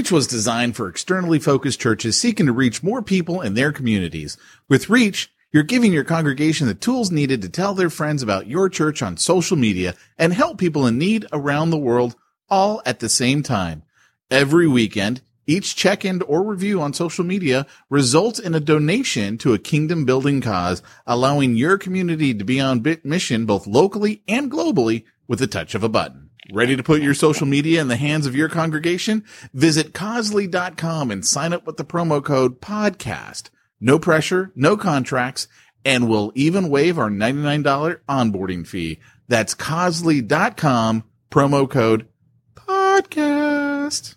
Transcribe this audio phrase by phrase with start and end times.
[0.00, 4.38] Reach was designed for externally focused churches seeking to reach more people in their communities.
[4.66, 8.70] With Reach, you're giving your congregation the tools needed to tell their friends about your
[8.70, 12.16] church on social media and help people in need around the world
[12.48, 13.82] all at the same time.
[14.30, 19.58] Every weekend, each check-in or review on social media results in a donation to a
[19.58, 25.40] kingdom building cause, allowing your community to be on mission both locally and globally with
[25.40, 26.29] the touch of a button.
[26.52, 29.24] Ready to put your social media in the hands of your congregation?
[29.54, 33.50] Visit Causley.com and sign up with the promo code podcast.
[33.80, 35.46] No pressure, no contracts,
[35.84, 38.98] and we'll even waive our $99 onboarding fee.
[39.28, 42.08] That's Causley.com, promo code
[42.56, 44.16] podcast.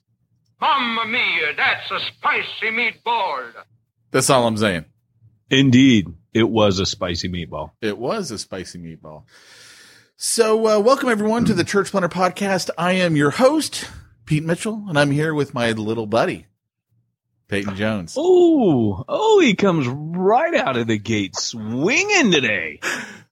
[0.60, 3.52] Mamma mia, that's a spicy meatball.
[4.10, 4.86] That's all I'm saying.
[5.52, 7.72] Indeed, it was a spicy meatball.
[7.80, 9.26] It was a spicy meatball.
[10.26, 12.70] So, uh, welcome everyone to the Church Planter podcast.
[12.78, 13.90] I am your host,
[14.26, 16.46] Pete Mitchell, and I'm here with my little buddy,
[17.50, 18.16] Peyton Jones.
[18.18, 22.80] Oh, oh, he comes right out of the gate swinging today.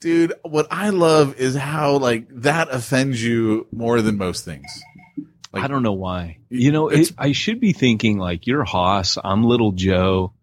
[0.02, 4.84] Dude, what I love is how like that offends you more than most things.
[5.54, 6.40] Like, I don't know why.
[6.50, 10.34] You know, it, I should be thinking like you're Hoss, I'm little Joe.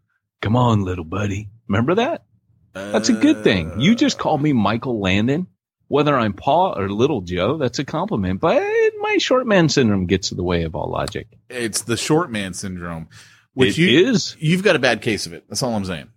[0.40, 1.50] Come on, little buddy.
[1.68, 2.24] Remember that?
[2.72, 3.80] That's a good thing.
[3.80, 5.46] You just called me Michael Landon
[5.88, 8.40] whether I'm Pa or Little Joe, that's a compliment.
[8.40, 8.62] But
[9.00, 11.26] my short man syndrome gets in the way of all logic.
[11.48, 13.08] It's the short man syndrome,
[13.54, 14.36] which it you, is.
[14.38, 15.44] You've got a bad case of it.
[15.48, 16.08] That's all I'm saying.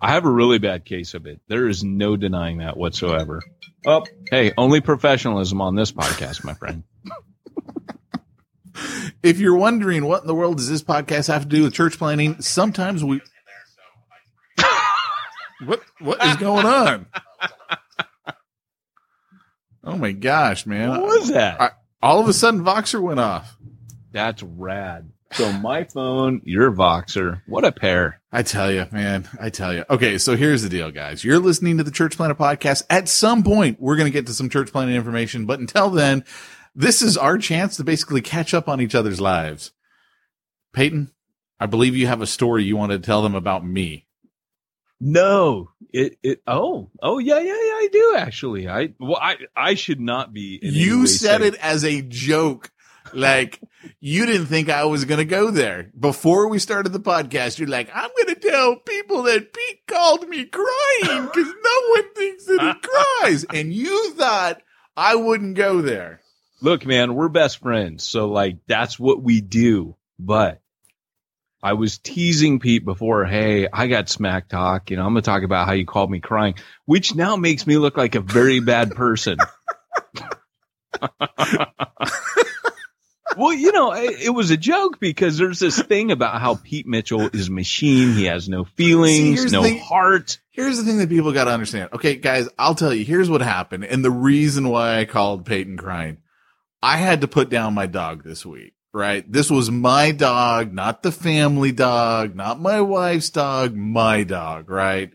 [0.00, 1.40] I have a really bad case of it.
[1.48, 3.42] There is no denying that whatsoever.
[3.86, 6.82] Oh, hey, only professionalism on this podcast, my friend.
[9.22, 11.96] if you're wondering what in the world does this podcast have to do with church
[11.96, 13.20] planting, sometimes we.
[15.64, 17.06] what what is going on?
[19.86, 20.90] Oh my gosh, man.
[20.90, 21.60] What was that?
[21.60, 21.70] I,
[22.02, 23.56] all of a sudden Voxer went off.
[24.10, 25.12] That's rad.
[25.32, 27.42] So my phone, your Voxer.
[27.46, 28.20] What a pair.
[28.32, 29.28] I tell you, man.
[29.40, 29.84] I tell you.
[29.88, 30.18] Okay.
[30.18, 31.24] So here's the deal, guys.
[31.24, 32.82] You're listening to the Church Planter podcast.
[32.90, 36.24] At some point, we're going to get to some church planting information, but until then,
[36.74, 39.72] this is our chance to basically catch up on each other's lives.
[40.72, 41.12] Peyton,
[41.58, 44.05] I believe you have a story you want to tell them about me.
[45.00, 48.68] No, it, it, oh, oh, yeah, yeah, yeah, I do actually.
[48.68, 50.58] I, well, I, I should not be.
[50.62, 52.70] You said it as a joke.
[53.12, 53.60] Like
[54.00, 57.58] you didn't think I was going to go there before we started the podcast.
[57.58, 62.14] You're like, I'm going to tell people that Pete called me crying because no one
[62.14, 63.44] thinks that he cries.
[63.54, 64.60] And you thought
[64.96, 66.20] I wouldn't go there.
[66.60, 68.04] Look, man, we're best friends.
[68.04, 69.96] So like, that's what we do.
[70.18, 70.60] But
[71.66, 74.88] I was teasing Pete before, hey, I got smack talk.
[74.88, 76.54] You know, I'm going to talk about how you called me crying,
[76.84, 79.38] which now makes me look like a very bad person.
[83.36, 86.86] well, you know, it, it, was a joke because there's this thing about how Pete
[86.86, 88.12] Mitchell is a machine.
[88.12, 90.38] He has no feelings, See, no heart.
[90.52, 91.88] Here's the thing that people got to understand.
[91.94, 93.04] Okay, guys, I'll tell you.
[93.04, 96.18] Here's what happened, and the reason why I called Peyton crying.
[96.80, 98.75] I had to put down my dog this week.
[98.96, 104.70] Right, this was my dog, not the family dog, not my wife's dog, my dog.
[104.70, 105.12] Right,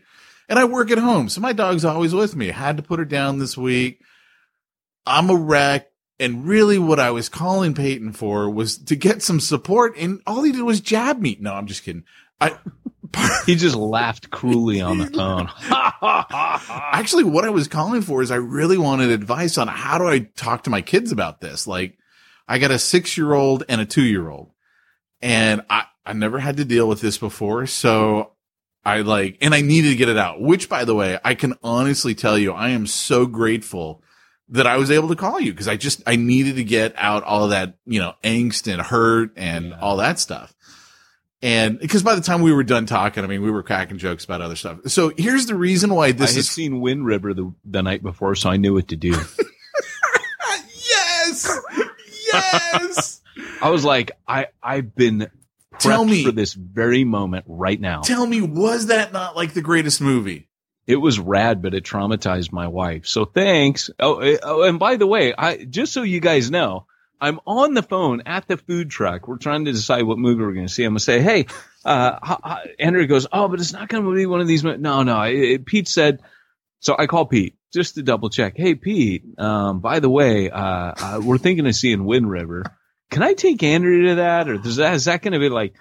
[0.48, 2.46] and I work at home, so my dog's always with me.
[2.46, 4.00] Had to put her down this week.
[5.04, 5.88] I'm a wreck.
[6.20, 10.44] And really what I was calling Peyton for was to get some support and all
[10.44, 11.36] he did was jab me.
[11.40, 12.04] No, I'm just kidding.
[12.40, 12.56] I,
[13.46, 15.48] he just laughed cruelly on the phone.
[16.70, 20.20] Actually, what I was calling for is I really wanted advice on how do I
[20.20, 21.66] talk to my kids about this?
[21.66, 21.98] Like
[22.52, 24.52] I got a six year old and a two year old
[25.22, 27.66] and I, I never had to deal with this before.
[27.66, 28.32] So
[28.84, 31.54] I like, and I needed to get it out, which by the way, I can
[31.62, 34.02] honestly tell you, I am so grateful
[34.50, 37.22] that I was able to call you because I just, I needed to get out
[37.22, 39.80] all of that, you know, angst and hurt and yeah.
[39.80, 40.54] all that stuff.
[41.40, 44.26] And because by the time we were done talking, I mean, we were cracking jokes
[44.26, 44.80] about other stuff.
[44.88, 48.02] So here's the reason why this I had is seen Wind River the, the night
[48.02, 49.14] before, so I knew what to do.
[52.32, 53.20] yes.
[53.60, 55.30] I was like, I, I've been
[55.78, 58.02] tell me for this very moment right now.
[58.02, 60.48] Tell me, was that not like the greatest movie?
[60.86, 63.06] it was rad, but it traumatized my wife.
[63.06, 63.90] So thanks.
[64.00, 66.86] Oh, eh, oh, and by the way, I just so you guys know,
[67.20, 69.28] I'm on the phone at the food truck.
[69.28, 70.84] We're trying to decide what movie we're going to see.
[70.84, 71.46] I'm going to say, hey,
[71.84, 74.64] uh, Andrew goes, oh, but it's not going to be one of these.
[74.64, 75.22] No, no.
[75.22, 76.20] It, Pete said,
[76.80, 78.54] so I call Pete just to double check.
[78.56, 82.64] Hey, Pete, um, by the way, uh, uh, we're thinking of seeing Wind River.
[83.10, 84.48] Can I take Andrew to that?
[84.48, 85.74] Or is that, is that going to be like,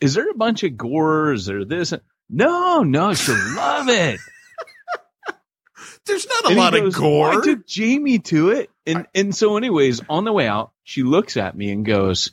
[0.00, 1.32] is there a bunch of gore?
[1.32, 1.92] Is there this?
[2.28, 4.20] No, no, she'll love it.
[6.06, 7.40] There's not a and lot goes, of gore.
[7.40, 8.70] I took Jamie to it.
[8.86, 12.32] And, and so anyways, on the way out, she looks at me and goes,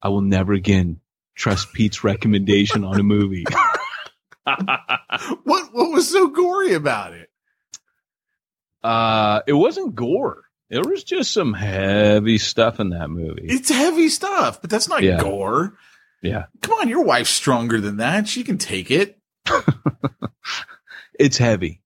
[0.00, 1.00] I will never again
[1.34, 3.44] trust Pete's recommendation on a movie.
[4.44, 7.27] what, what was so gory about it?
[8.82, 10.44] Uh, it wasn't gore.
[10.70, 13.46] There was just some heavy stuff in that movie.
[13.46, 15.20] It's heavy stuff, but that's not yeah.
[15.20, 15.78] gore.
[16.22, 16.46] Yeah.
[16.62, 18.28] Come on, your wife's stronger than that.
[18.28, 19.18] She can take it.
[21.18, 21.80] it's heavy.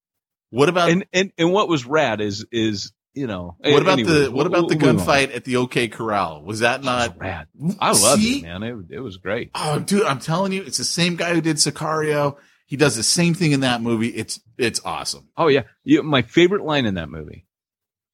[0.50, 4.24] What about and, and and what was rad is is you know what about anyways,
[4.26, 6.42] the what about the gunfight at the OK Corral?
[6.42, 7.46] Was that not rad?
[7.78, 8.62] I love it, man.
[8.62, 9.50] It, it was great.
[9.54, 12.36] Oh, dude, I'm telling you, it's the same guy who did Sicario.
[12.72, 14.08] He does the same thing in that movie.
[14.08, 15.28] It's it's awesome.
[15.36, 17.44] Oh yeah, yeah my favorite line in that movie,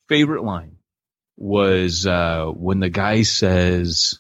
[0.09, 0.79] favorite line,
[1.37, 4.19] was uh, when the guy says,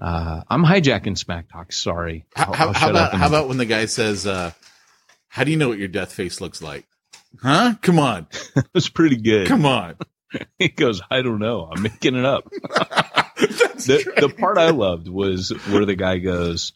[0.00, 2.26] uh, "I'm hijacking smack talk." Sorry.
[2.36, 4.52] How, I'll, I'll how about how about when the guy says, uh,
[5.26, 6.86] "How do you know what your death face looks like?"
[7.42, 7.74] Huh?
[7.82, 8.28] Come on.
[8.72, 9.48] That's pretty good.
[9.48, 9.96] Come on.
[10.60, 11.68] he goes, I don't know.
[11.74, 12.48] I'm making it up.
[12.50, 16.72] the, the part I loved was where the guy goes,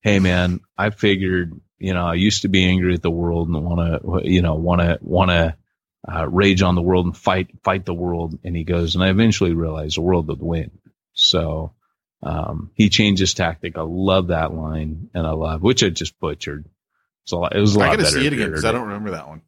[0.00, 3.64] Hey man, I figured, you know, I used to be angry at the world and
[3.64, 5.56] want to, you know, want to, want to,
[6.06, 8.38] uh, rage on the world and fight, fight the world.
[8.44, 10.70] And he goes, and I eventually realized the world would win.
[11.14, 11.72] So,
[12.22, 13.76] um, he changed his tactic.
[13.76, 16.66] I love that line and I love, which I just butchered.
[17.26, 19.28] So it was a lot I gotta see it again because I don't remember that
[19.28, 19.42] one It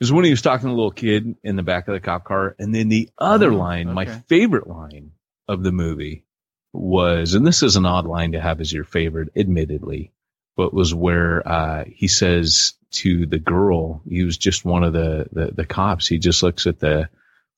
[0.00, 2.24] was when he was talking to a little kid in the back of the cop
[2.24, 2.54] car.
[2.58, 3.94] And then the other oh, line, okay.
[3.94, 5.12] my favorite line
[5.48, 6.24] of the movie
[6.72, 10.12] was, and this is an odd line to have as your favorite, admittedly,
[10.56, 15.26] but was where, uh, he says to the girl, he was just one of the,
[15.32, 16.06] the, the cops.
[16.06, 17.08] He just looks at the,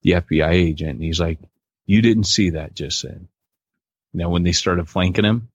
[0.03, 1.39] the FBI agent and he's like,
[1.85, 3.29] you didn't see that just then.
[4.13, 5.49] Now, when they started flanking him.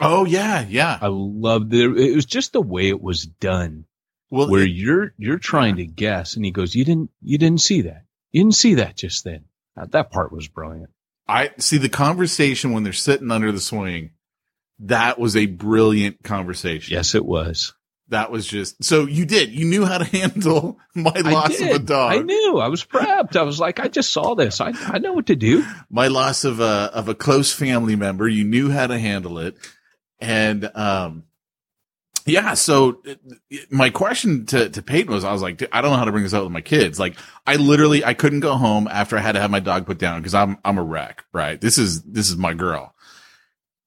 [0.00, 0.64] Oh yeah.
[0.68, 0.98] Yeah.
[1.00, 1.98] I loved it.
[1.98, 3.86] It was just the way it was done
[4.34, 7.60] well, where it, you're you're trying to guess, and he goes, "You didn't you didn't
[7.60, 8.04] see that.
[8.32, 9.44] You didn't see that just then."
[9.76, 10.90] Uh, that part was brilliant.
[11.28, 14.10] I see the conversation when they're sitting under the swing.
[14.80, 16.94] That was a brilliant conversation.
[16.94, 17.74] Yes, it was.
[18.08, 19.50] That was just so you did.
[19.50, 22.12] You knew how to handle my loss of a dog.
[22.12, 22.58] I knew.
[22.58, 23.36] I was prepped.
[23.36, 24.60] I was like, I just saw this.
[24.60, 25.64] I I know what to do.
[25.90, 28.28] My loss of a of a close family member.
[28.28, 29.56] You knew how to handle it,
[30.20, 31.24] and um,
[32.26, 32.54] yeah.
[32.54, 33.02] So
[33.70, 36.24] my question to, to Peyton was, I was like, I don't know how to bring
[36.24, 36.98] this up with my kids.
[36.98, 37.16] Like
[37.46, 40.20] I literally, I couldn't go home after I had to have my dog put down
[40.20, 41.60] because I'm, I'm a wreck, right?
[41.60, 42.94] This is, this is my girl.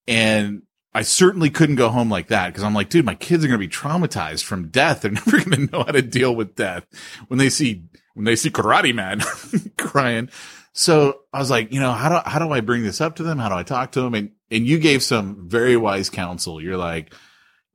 [0.08, 0.62] And
[0.98, 3.60] I certainly couldn't go home like that because I'm like, dude, my kids are going
[3.60, 5.02] to be traumatized from death.
[5.02, 6.88] They're never going to know how to deal with death
[7.28, 7.84] when they see,
[8.16, 9.22] when they see karate man
[9.78, 10.30] crying.
[10.74, 13.24] So I was like, you know, how do, how do I bring this up to
[13.24, 13.38] them?
[13.38, 14.16] How do I talk to them?
[14.16, 16.60] And, and you gave some very wise counsel.
[16.60, 17.14] You're like,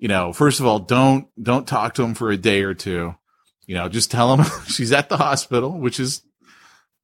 [0.00, 3.14] you know, first of all, don't, don't talk to them for a day or two.
[3.67, 6.23] You know, just tell them she's at the hospital, which is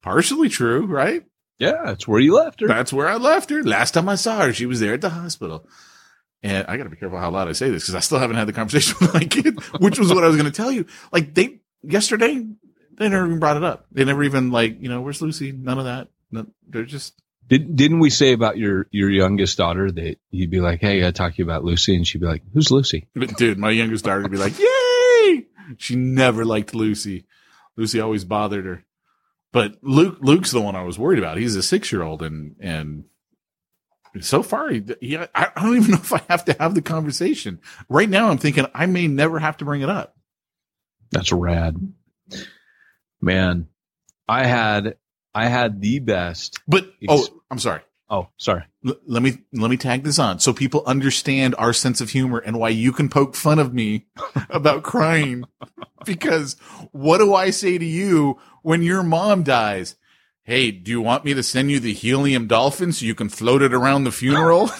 [0.01, 1.23] partially true, right?
[1.59, 2.67] Yeah, that's where you left her.
[2.67, 3.63] That's where I left her.
[3.63, 5.65] Last time I saw her, she was there at the hospital.
[6.41, 8.37] And I got to be careful how loud I say this because I still haven't
[8.37, 10.85] had the conversation with my kid, which was what I was going to tell you.
[11.11, 12.45] Like they yesterday,
[12.97, 13.87] they never even brought it up.
[13.91, 15.51] They never even like, you know, where's Lucy?
[15.51, 16.09] None of that.
[16.31, 20.61] No, they're just Did, didn't we say about your, your youngest daughter that you'd be
[20.61, 21.95] like, Hey, I talk to you about Lucy.
[21.95, 23.07] And she'd be like, who's Lucy?
[23.15, 25.45] But dude, my youngest daughter would be like, "Yay!"
[25.77, 27.25] She never liked Lucy.
[27.75, 28.85] Lucy always bothered her.
[29.51, 31.37] But Luke, Luke's the one I was worried about.
[31.37, 33.05] He's a six year old, and and
[34.19, 37.59] so far, he, he, I don't even know if I have to have the conversation.
[37.87, 40.15] Right now, I'm thinking I may never have to bring it up.
[41.11, 41.75] That's rad.
[43.21, 43.67] Man,
[44.27, 44.97] I had,
[45.33, 46.59] I had the best.
[46.67, 47.81] But oh, I'm sorry.
[48.09, 48.63] Oh, sorry.
[48.85, 52.39] L- let me let me tag this on so people understand our sense of humor
[52.39, 54.07] and why you can poke fun of me
[54.49, 55.43] about crying
[56.05, 56.55] because
[56.91, 59.95] what do I say to you when your mom dies?
[60.49, 63.61] Hey, do you want me to send you the helium dolphin so you can float
[63.61, 64.71] it around the funeral?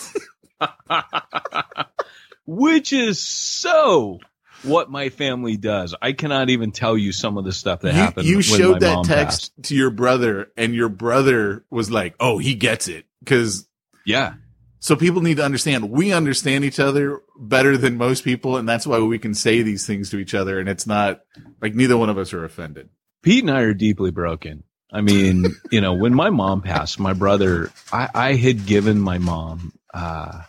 [2.48, 4.18] Which is so
[4.64, 5.94] what my family does.
[6.02, 8.26] I cannot even tell you some of the stuff that you, happened.
[8.28, 9.68] you showed that text passed.
[9.68, 13.68] to your brother and your brother was like, "Oh, he gets it." Cuz
[14.08, 14.34] Yeah.
[14.80, 18.88] so people need to understand we understand each other better than most people and that's
[18.88, 21.20] why we can say these things to each other and it's not
[21.62, 22.90] like neither one of us are offended.
[23.22, 24.64] Pete and I are deeply broken.
[24.92, 29.20] I mean, you know, when my mom passed, my brother, I, I had given my
[29.20, 30.42] mom, uh,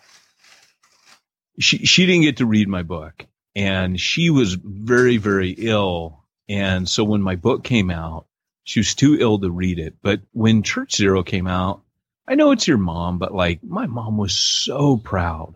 [1.58, 6.24] she, she didn't get to read my book and she was very, very ill.
[6.48, 8.26] And so when my book came out,
[8.64, 9.96] she was too ill to read it.
[10.00, 11.82] But when Church Zero came out,
[12.26, 15.54] I know it's your mom, but like my mom was so proud.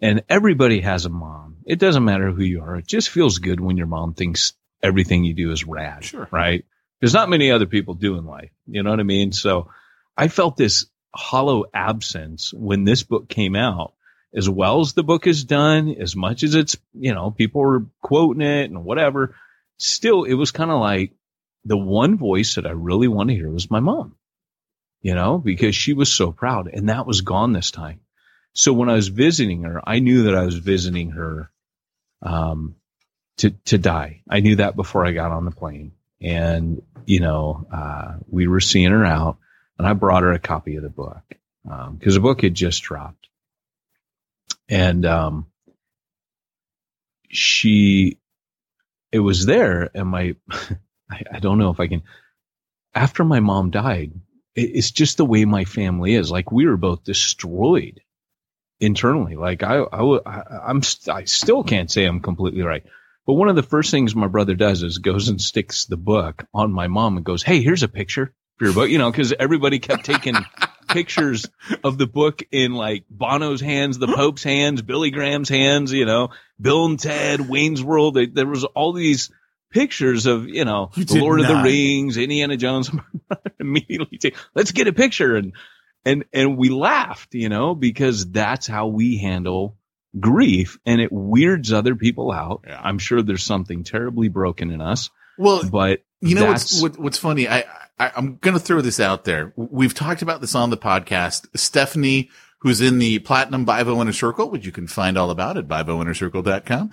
[0.00, 1.58] And everybody has a mom.
[1.66, 2.76] It doesn't matter who you are.
[2.76, 4.52] It just feels good when your mom thinks
[4.82, 6.04] everything you do is rad.
[6.04, 6.28] Sure.
[6.30, 6.64] Right.
[7.04, 8.50] There's not many other people doing life.
[8.66, 9.32] You know what I mean?
[9.32, 9.68] So
[10.16, 13.92] I felt this hollow absence when this book came out.
[14.34, 17.84] As well as the book is done, as much as it's, you know, people were
[18.00, 19.36] quoting it and whatever,
[19.76, 21.12] still it was kind of like
[21.66, 24.16] the one voice that I really want to hear was my mom,
[25.02, 28.00] you know, because she was so proud and that was gone this time.
[28.54, 31.50] So when I was visiting her, I knew that I was visiting her,
[32.22, 32.76] um,
[33.36, 34.22] to, to die.
[34.26, 38.60] I knew that before I got on the plane and, you know, uh, we were
[38.60, 39.38] seeing her out
[39.78, 41.22] and I brought her a copy of the book,
[41.70, 43.28] um, cause the book had just dropped
[44.68, 45.46] and, um,
[47.28, 48.18] she,
[49.12, 50.36] it was there and my,
[51.10, 52.02] I, I don't know if I can,
[52.94, 54.12] after my mom died,
[54.54, 56.30] it, it's just the way my family is.
[56.30, 58.00] Like we were both destroyed
[58.80, 59.36] internally.
[59.36, 62.84] Like I, I, I I'm, I still can't say I'm completely right.
[63.26, 66.46] But one of the first things my brother does is goes and sticks the book
[66.52, 69.32] on my mom and goes, Hey, here's a picture for your book, you know, cause
[69.38, 70.34] everybody kept taking
[70.88, 71.46] pictures
[71.82, 76.30] of the book in like Bono's hands, the Pope's hands, Billy Graham's hands, you know,
[76.60, 78.14] Bill and Ted, Wayne's World.
[78.14, 79.30] They, there was all these
[79.70, 81.62] pictures of, you know, You the Lord of the.
[81.62, 82.90] Rings, Indiana Jones.
[83.60, 85.36] immediately say, let's get a picture.
[85.36, 85.52] And,
[86.04, 89.76] and, and we laughed, you know, because that's how we handle
[90.18, 92.64] grief and it weirds other people out.
[92.66, 92.80] Yeah.
[92.82, 97.18] I'm sure there's something terribly broken in us, Well, but You know what's what, what's
[97.18, 97.48] funny?
[97.48, 97.64] I,
[97.98, 99.52] I I'm going to throw this out there.
[99.56, 101.46] We've talked about this on the podcast.
[101.56, 105.68] Stephanie, who's in the Platinum Bivo Inner Circle, which you can find all about at
[105.68, 106.90] BivoInnerCircle.com.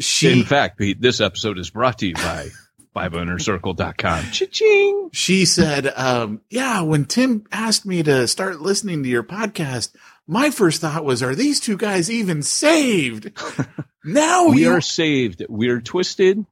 [0.00, 2.48] She in fact, Pete, this episode is brought to you by
[2.96, 4.24] BivoInnerCircle.com.
[4.32, 5.10] Cha-ching.
[5.12, 9.92] she said, um, "Yeah, when Tim asked me to start listening to your podcast,
[10.26, 13.32] my first thought was, are these two guys even saved?
[14.04, 15.44] now We you are saved.
[15.48, 16.44] We are twisted.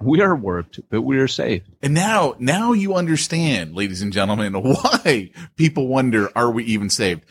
[0.00, 1.70] We are warped, but we are saved.
[1.82, 7.24] And now, now you understand, ladies and gentlemen, why people wonder, are we even saved?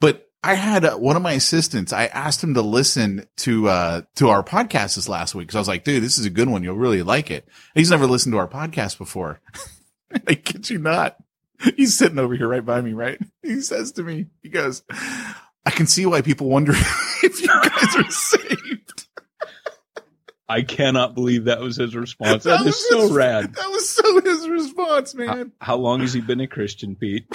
[0.00, 4.02] But I had uh, one of my assistants, I asked him to listen to, uh,
[4.16, 5.48] to our podcast this last week.
[5.48, 6.62] Cause I was like, dude, this is a good one.
[6.62, 7.48] You'll really like it.
[7.74, 9.40] He's never listened to our podcast before.
[10.26, 11.16] I kid you not.
[11.76, 13.18] He's sitting over here right by me, right?
[13.42, 16.72] He says to me, he goes, I can see why people wonder
[17.22, 19.06] if you guys are saved.
[20.48, 22.42] I cannot believe that was his response.
[22.44, 23.54] That That is so his- rad.
[23.54, 25.52] That was so his response, man.
[25.60, 27.26] how long has he been a Christian, Pete?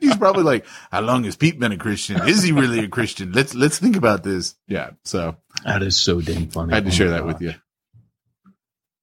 [0.00, 2.26] He's probably like, how long has Pete been a Christian?
[2.28, 3.32] Is he really a Christian?
[3.32, 4.54] Let's let's think about this.
[4.68, 4.90] Yeah.
[5.04, 6.72] So That is so dang funny.
[6.72, 7.54] I had to Oh share that with you.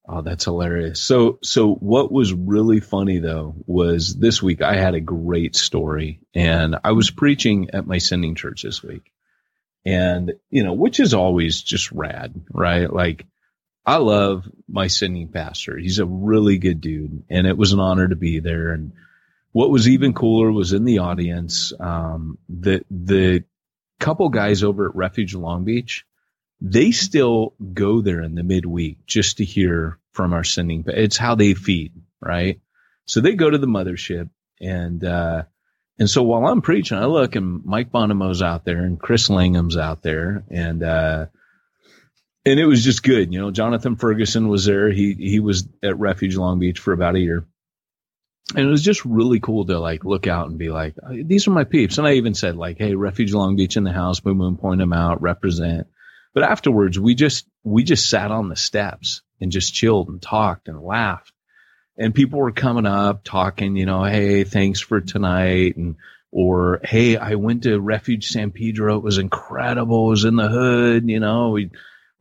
[0.08, 1.00] Oh, that's hilarious.
[1.00, 6.20] So, so what was really funny though was this week I had a great story
[6.34, 9.12] and I was preaching at my sending church this week.
[9.84, 12.92] And, you know, which is always just rad, right?
[12.92, 13.26] Like
[13.84, 15.76] I love my sending pastor.
[15.76, 18.72] He's a really good dude, and it was an honor to be there.
[18.72, 18.92] And
[19.50, 23.44] what was even cooler was in the audience, um, the the
[23.98, 26.04] couple guys over at Refuge Long Beach.
[26.64, 30.84] They still go there in the midweek just to hear from our sending.
[30.86, 32.60] It's how they feed, right?
[33.04, 35.42] So they go to the mothership, and uh,
[35.98, 39.76] and so while I'm preaching, I look and Mike Bonomo's out there, and Chris Langham's
[39.76, 41.26] out there, and uh,
[42.44, 43.32] and it was just good.
[43.32, 44.88] You know, Jonathan Ferguson was there.
[44.92, 47.44] He he was at Refuge Long Beach for about a year.
[48.54, 51.52] And it was just really cool to like look out and be like, these are
[51.52, 51.96] my peeps.
[51.96, 54.80] And I even said like, Hey, Refuge Long Beach in the house, boom, boom, point
[54.80, 55.86] them out, represent.
[56.34, 60.68] But afterwards, we just, we just sat on the steps and just chilled and talked
[60.68, 61.32] and laughed.
[61.98, 65.76] And people were coming up talking, you know, Hey, thanks for tonight.
[65.76, 65.96] And,
[66.30, 68.96] or, Hey, I went to Refuge San Pedro.
[68.96, 70.06] It was incredible.
[70.06, 71.08] It was in the hood.
[71.08, 71.70] You know, we,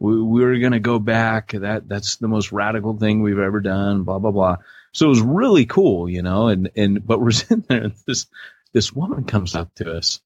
[0.02, 1.52] we, we were going to go back.
[1.52, 4.04] That that's the most radical thing we've ever done.
[4.04, 4.58] Blah blah blah.
[4.94, 6.48] So it was really cool, you know.
[6.48, 8.26] And and but we're sitting there, and this
[8.74, 10.20] this woman comes up to us,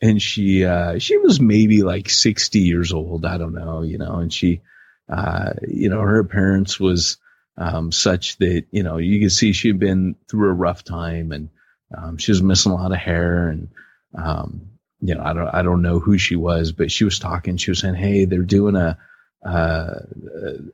[0.00, 3.24] and she uh, she was maybe like sixty years old.
[3.24, 4.16] I don't know, you know.
[4.16, 4.60] And she,
[5.08, 7.18] uh, you know, her appearance was
[7.56, 11.32] um, such that you know you could see she had been through a rough time,
[11.32, 11.48] and
[11.96, 13.68] um, she was missing a lot of hair, and
[14.14, 17.56] um, you know, I don't, I don't know who she was, but she was talking.
[17.56, 18.98] She was saying, "Hey, they're doing a,
[19.44, 19.94] uh,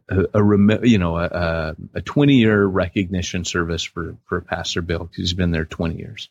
[0.09, 5.01] a, a, a, you know, a, a 20 year recognition service for, for Pastor Bill
[5.01, 6.29] because he's been there 20 years.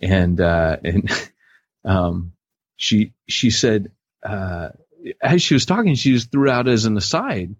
[0.00, 1.10] And, uh, and,
[1.84, 2.32] um,
[2.76, 3.92] she, she said,
[4.24, 4.70] uh,
[5.20, 7.54] as she was talking, she just threw out as an aside,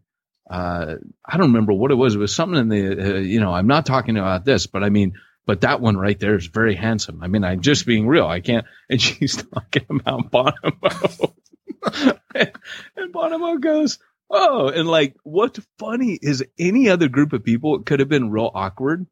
[0.50, 2.14] uh, I don't remember what it was.
[2.14, 4.90] It was something in the, uh, you know, I'm not talking about this, but I
[4.90, 5.14] mean,
[5.46, 7.22] but that one right there is very handsome.
[7.22, 8.26] I mean, I'm just being real.
[8.26, 8.66] I can't.
[8.90, 11.34] And she's talking about Bonomo.
[12.34, 12.52] and,
[12.96, 13.98] and Bonomo goes,
[14.30, 18.30] Oh, and like, what's funny is any other group of people, it could have been
[18.30, 19.06] real awkward,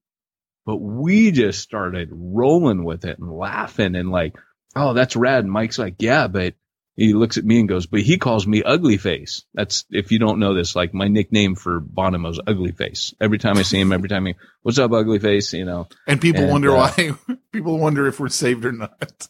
[0.66, 4.35] but we just started rolling with it and laughing and like,
[4.75, 5.45] Oh, that's rad.
[5.45, 6.55] And Mike's like, yeah, but
[6.97, 9.45] he looks at me and goes, but he calls me ugly face.
[9.54, 13.15] That's, if you don't know this, like my nickname for Bonomo's ugly face.
[13.21, 15.89] Every time I see him, every time he, what's up, ugly face, you know?
[16.06, 17.13] And people and, wonder uh, why,
[17.52, 19.28] people wonder if we're saved or not.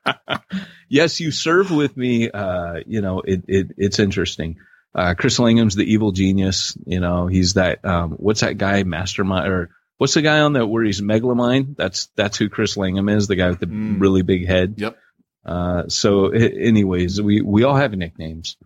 [0.89, 2.29] yes, you serve with me.
[2.31, 4.57] Uh, you know, it, it, it's interesting.
[4.93, 6.77] Uh, Chris Langham's the evil genius.
[6.85, 10.67] You know, he's that, um, what's that guy, mastermind or what's the guy on that
[10.67, 11.75] where he's Megamind?
[11.77, 13.99] That's, that's who Chris Langham is, the guy with the mm.
[13.99, 14.75] really big head.
[14.77, 14.97] Yep.
[15.45, 18.57] Uh, so anyways, we, we all have nicknames.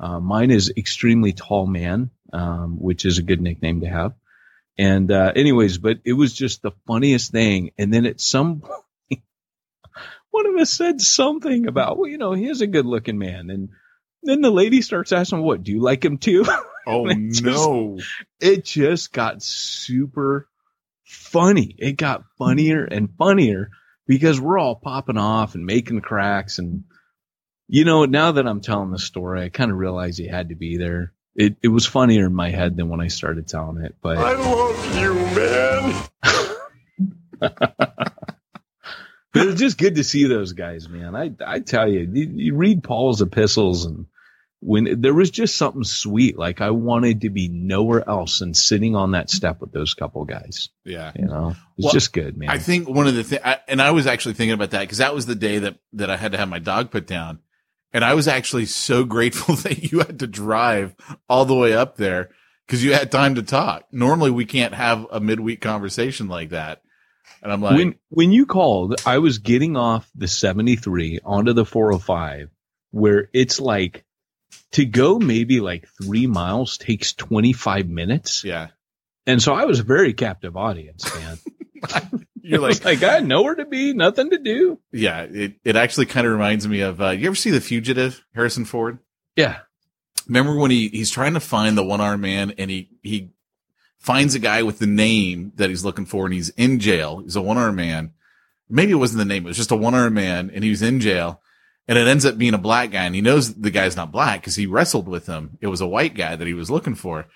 [0.00, 4.14] Uh, mine is extremely tall man, um, which is a good nickname to have.
[4.76, 7.70] And, uh, anyways, but it was just the funniest thing.
[7.78, 9.22] And then at some point,
[10.30, 13.50] one of us said something about, well, you know, he is a good looking man.
[13.50, 13.68] And
[14.24, 16.44] then the lady starts asking, what, do you like him too?
[16.86, 17.96] Oh it no.
[17.96, 20.50] Just, it just got super
[21.04, 21.74] funny.
[21.78, 23.70] It got funnier and funnier
[24.06, 26.58] because we're all popping off and making cracks.
[26.58, 26.84] And,
[27.68, 30.54] you know, now that I'm telling the story, I kind of realize he had to
[30.54, 31.12] be there.
[31.34, 34.34] It, it was funnier in my head than when I started telling it, but I
[34.34, 36.04] love you, man.
[39.32, 41.16] but it's just good to see those guys, man.
[41.16, 44.06] I, I tell you, you, you read Paul's epistles and
[44.64, 46.38] when there was just something sweet.
[46.38, 50.24] Like I wanted to be nowhere else than sitting on that step with those couple
[50.24, 50.70] guys.
[50.84, 51.12] Yeah.
[51.14, 52.48] You know, it's well, just good, man.
[52.48, 55.14] I think one of the things, and I was actually thinking about that because that
[55.14, 57.40] was the day that, that I had to have my dog put down.
[57.92, 60.94] And I was actually so grateful that you had to drive
[61.28, 62.30] all the way up there
[62.66, 63.84] because you had time to talk.
[63.92, 66.80] Normally we can't have a midweek conversation like that.
[67.42, 71.66] And I'm like, when, when you called, I was getting off the 73 onto the
[71.66, 72.48] 405
[72.92, 74.03] where it's like,
[74.72, 78.44] to go maybe like three miles takes 25 minutes.
[78.44, 78.68] Yeah.
[79.26, 81.38] And so I was a very captive audience, man.
[82.42, 84.80] You're like, like, I had nowhere to be, nothing to do.
[84.92, 85.22] Yeah.
[85.22, 88.64] It, it actually kind of reminds me of, uh, you ever see The Fugitive, Harrison
[88.64, 88.98] Ford?
[89.36, 89.60] Yeah.
[90.26, 93.30] Remember when he, he's trying to find the one armed man and he, he
[93.98, 97.20] finds a guy with the name that he's looking for and he's in jail.
[97.20, 98.12] He's a one armed man.
[98.68, 99.44] Maybe it wasn't the name.
[99.44, 101.40] It was just a one armed man and he was in jail
[101.86, 104.40] and it ends up being a black guy and he knows the guy's not black
[104.40, 105.58] because he wrestled with him.
[105.60, 107.26] It was a white guy that he was looking for.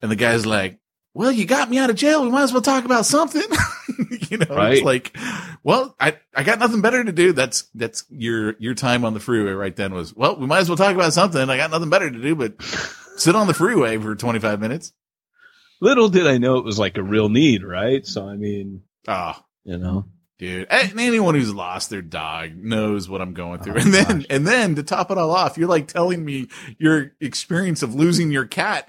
[0.00, 0.78] And the guy's like,
[1.12, 2.22] well, you got me out of jail.
[2.22, 3.42] We might as well talk about something.
[4.30, 4.74] you know, right.
[4.74, 5.16] it's like,
[5.62, 7.32] well, I, I got nothing better to do.
[7.32, 10.68] That's, that's your, your time on the freeway right then was, well, we might as
[10.68, 11.48] well talk about something.
[11.48, 12.60] I got nothing better to do, but
[13.16, 14.92] sit on the freeway for 25 minutes.
[15.80, 18.04] Little did I know it was like a real need, right?
[18.06, 20.06] So, I mean, ah, you know,
[20.44, 23.74] Dude, and anyone who's lost their dog knows what I'm going through.
[23.74, 24.26] Oh, and then, gosh.
[24.28, 28.30] and then to top it all off, you're like telling me your experience of losing
[28.30, 28.88] your cat.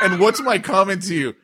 [0.00, 1.34] And what's my comment to you?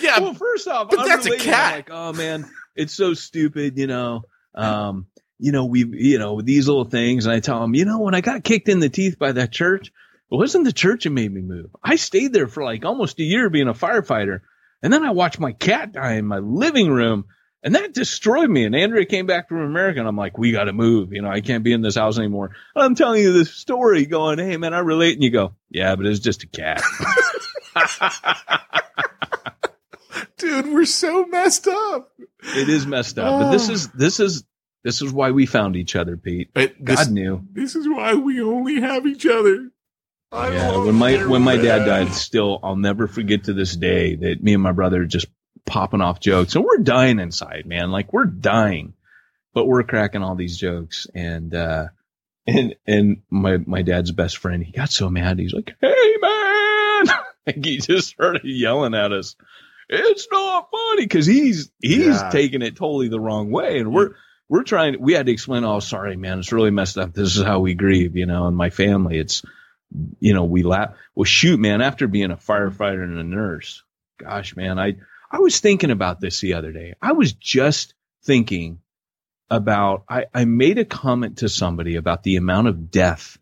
[0.00, 1.72] Yeah, well, first off, but that's a cat.
[1.72, 4.22] I'm like, oh man, it's so stupid, you know.
[4.54, 5.06] Um,
[5.38, 8.14] you know, we, you know, these little things, and I tell them, you know, when
[8.14, 11.32] I got kicked in the teeth by that church, it wasn't the church that made
[11.32, 11.70] me move.
[11.82, 14.40] I stayed there for like almost a year being a firefighter,
[14.82, 17.26] and then I watched my cat die in my living room,
[17.64, 18.64] and that destroyed me.
[18.64, 21.12] And Andrea came back from America, and I'm like, we got to move.
[21.12, 22.50] You know, I can't be in this house anymore.
[22.76, 25.96] And I'm telling you this story, going, hey man, I relate, and you go, yeah,
[25.96, 26.80] but it's just a cat.
[30.38, 32.12] dude, we're so messed up.
[32.56, 33.72] It is messed up, but this Oh.
[33.72, 34.44] is this is
[34.82, 36.50] this is why we found each other, Pete.
[36.52, 37.42] But this, God knew.
[37.52, 39.70] this is why we only have each other.
[40.32, 44.42] Yeah, when my when my dad died, still I'll never forget to this day that
[44.42, 45.26] me and my brother just
[45.66, 47.90] popping off jokes, and we're dying inside, man.
[47.90, 48.94] Like we're dying,
[49.52, 51.86] but we're cracking all these jokes, and uh,
[52.46, 57.06] and and my my dad's best friend, he got so mad, he's like, "Hey, man!"
[57.46, 59.36] like he just started yelling at us.
[59.88, 62.30] It's not funny because he's he's Yeah.
[62.30, 64.10] taking it totally the wrong way, and we're
[64.48, 65.00] we're trying.
[65.00, 65.64] We had to explain.
[65.64, 67.12] Oh, sorry, man, it's really messed up.
[67.14, 68.46] This is how we grieve, you know.
[68.46, 69.42] And my family, it's
[70.20, 70.94] you know, we laugh.
[71.14, 73.84] Well, shoot, man, after being a firefighter and a nurse,
[74.18, 74.96] gosh, man, I,
[75.34, 76.94] I was thinking about this the other day.
[77.02, 78.78] I was just thinking
[79.50, 83.36] about, I, I made a comment to somebody about the amount of death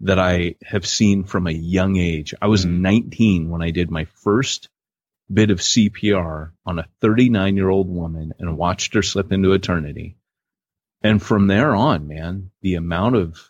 [0.00, 2.34] that I have seen from a young age.
[2.42, 2.80] I was Mm.
[2.80, 4.68] 19 when I did my first
[5.32, 10.16] bit of CPR on a 39 year old woman and watched her slip into eternity.
[11.02, 13.48] And from there on, man, the amount of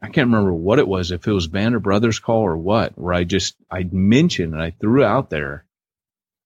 [0.00, 3.12] I can't remember what it was, if it was Banner Brothers call or what, where
[3.12, 5.64] I just, I mentioned and I threw out there,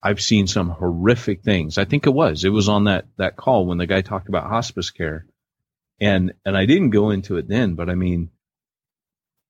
[0.07, 1.79] I've seen some horrific things.
[1.79, 4.49] I think it was, it was on that, that call when the guy talked about
[4.49, 5.27] hospice care.
[6.01, 8.31] And, and I didn't go into it then, but I mean,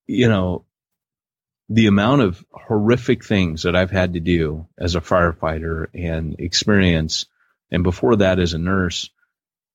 [0.07, 0.65] you know,
[1.69, 7.27] the amount of horrific things that I've had to do as a firefighter and experience,
[7.71, 9.11] and before that as a nurse,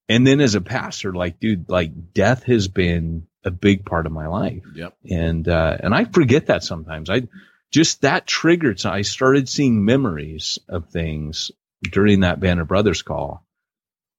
[0.09, 4.11] and then as a pastor, like, dude, like death has been a big part of
[4.11, 4.63] my life.
[4.73, 4.95] Yep.
[5.07, 7.11] And, uh, and I forget that sometimes.
[7.11, 7.27] I
[7.71, 8.79] just that triggered.
[8.79, 13.45] So I started seeing memories of things during that Banner Brothers call.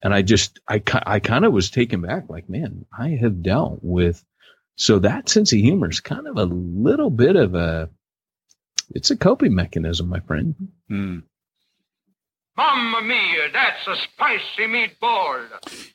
[0.02, 3.80] And I just, I, I kind of was taken back like, man, I have dealt
[3.82, 4.24] with,
[4.74, 7.88] so that sense of humor is kind of a little bit of a,
[8.90, 10.54] it's a coping mechanism, my friend.
[10.88, 11.18] Hmm.
[12.56, 15.46] Mamma mia, that's a spicy meatball.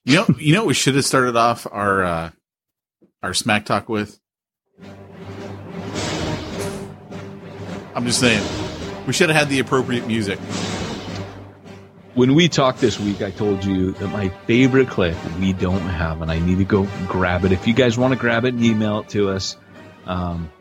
[0.05, 2.31] You know, you know, what we should have started off our uh,
[3.21, 4.19] our smack talk with.
[7.97, 8.43] I'm just saying,
[9.07, 10.37] we should have had the appropriate music.
[12.13, 16.21] When we talked this week, I told you that my favorite clip we don't have,
[16.21, 17.51] and I need to go grab it.
[17.51, 19.57] If you guys want to grab it and email it to us,
[20.05, 20.51] um,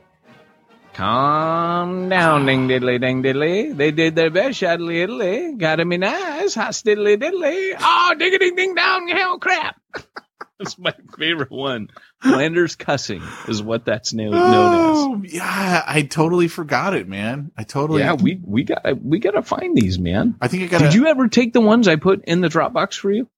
[0.94, 3.76] calm down, ding diddly ding diddly.
[3.76, 5.58] They did their best, shaddly diddly.
[5.58, 7.76] Gotta be nice, hot diddly diddly.
[7.78, 9.78] Oh, ding ding ding down, hell crap.
[10.58, 11.90] That's my favorite one.
[12.22, 17.52] Flanders cussing is what that's known, known Oh, yeah, I totally forgot it, man.
[17.56, 18.00] I totally.
[18.00, 20.36] Yeah, we we got we gotta find these, man.
[20.40, 20.80] I think I got.
[20.80, 23.28] Did you ever take the ones I put in the Dropbox for you?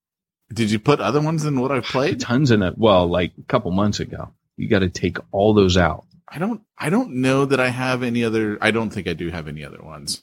[0.53, 2.21] Did you put other ones than what I played?
[2.21, 2.79] tons in it.
[2.79, 6.07] Well, like a couple months ago, you got to take all those out.
[6.29, 6.63] I don't.
[6.79, 8.59] I don't know that I have any other.
[8.61, 10.23] I don't think I do have any other ones.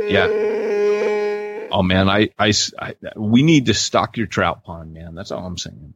[0.00, 0.26] Yeah.
[1.70, 5.14] Oh man, I, I, I- we need to stock your trout pond, man.
[5.14, 5.94] That's all I'm saying.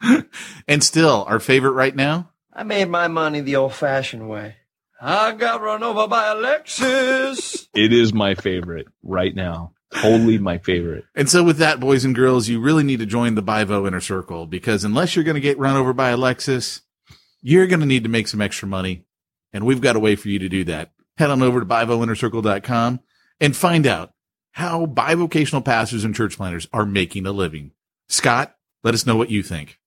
[0.68, 2.30] and still, our favorite right now.
[2.52, 4.56] I made my money the old fashioned way.
[5.00, 7.68] I got run over by a Lexus.
[7.74, 9.74] It is my favorite right now.
[9.94, 11.04] Totally my favorite.
[11.14, 14.00] And so with that, boys and girls, you really need to join the Bivo inner
[14.00, 16.82] circle because unless you're going to get run over by a Lexus,
[17.40, 19.04] you're going to need to make some extra money.
[19.52, 20.92] And we've got a way for you to do that.
[21.16, 23.00] Head on over to bivoinnercircle.com
[23.40, 24.12] and find out
[24.52, 27.70] how bivocational pastors and church planters are making a living.
[28.08, 28.56] Scott,
[28.88, 29.78] let us know what you think.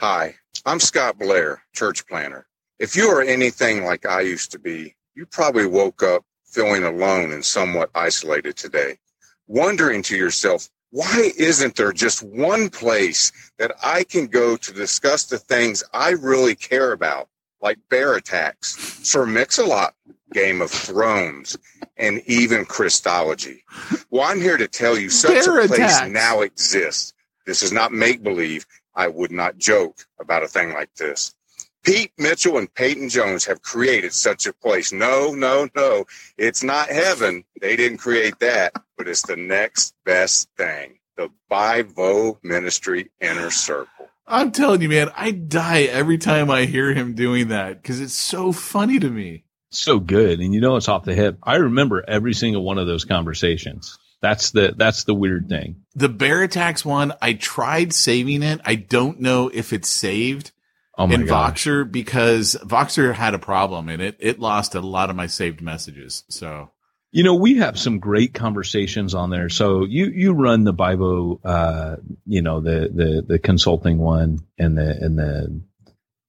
[0.00, 0.34] Hi,
[0.66, 2.48] I'm Scott Blair, church planter.
[2.80, 7.32] If you are anything like I used to be, you probably woke up feeling alone
[7.32, 8.98] and somewhat isolated today,
[9.46, 15.26] wondering to yourself, why isn't there just one place that I can go to discuss
[15.26, 17.28] the things I really care about,
[17.60, 18.76] like bear attacks,
[19.08, 19.94] Sir Mix-a-Lot,
[20.32, 21.56] Game of Thrones,
[21.96, 23.62] and even Christology?
[24.10, 26.10] Well, I'm here to tell you such Bear a place attacks.
[26.10, 27.14] now exists.
[27.46, 28.66] This is not make-believe.
[28.94, 31.34] I would not joke about a thing like this.
[31.82, 34.92] Pete Mitchell and Peyton Jones have created such a place.
[34.92, 36.04] No, no, no.
[36.38, 37.44] It's not heaven.
[37.60, 40.98] They didn't create that, but it's the next best thing.
[41.16, 44.08] the Bivo Ministry Inner Circle.
[44.26, 48.14] I'm telling you, man, I die every time I hear him doing that because it's
[48.14, 49.44] so funny to me.
[49.70, 50.40] So good.
[50.40, 51.38] And you know, it's off the hip.
[51.42, 53.98] I remember every single one of those conversations.
[54.22, 55.82] That's the, that's the weird thing.
[55.94, 58.60] The bear attacks one, I tried saving it.
[58.64, 60.52] I don't know if it's saved
[60.96, 61.64] Oh in gosh.
[61.64, 65.62] Voxer because Voxer had a problem and it, it lost a lot of my saved
[65.62, 66.22] messages.
[66.28, 66.70] So
[67.12, 69.48] You know, we have some great conversations on there.
[69.48, 74.76] So you you run the Bible, uh, you know, the the the consulting one and
[74.76, 75.62] the and the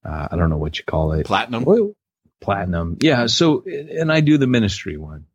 [0.06, 1.64] uh, I don't know what you call it, platinum.
[1.64, 1.94] Well,
[2.42, 2.98] platinum.
[3.02, 3.28] Yeah.
[3.28, 5.26] So and I do the ministry one,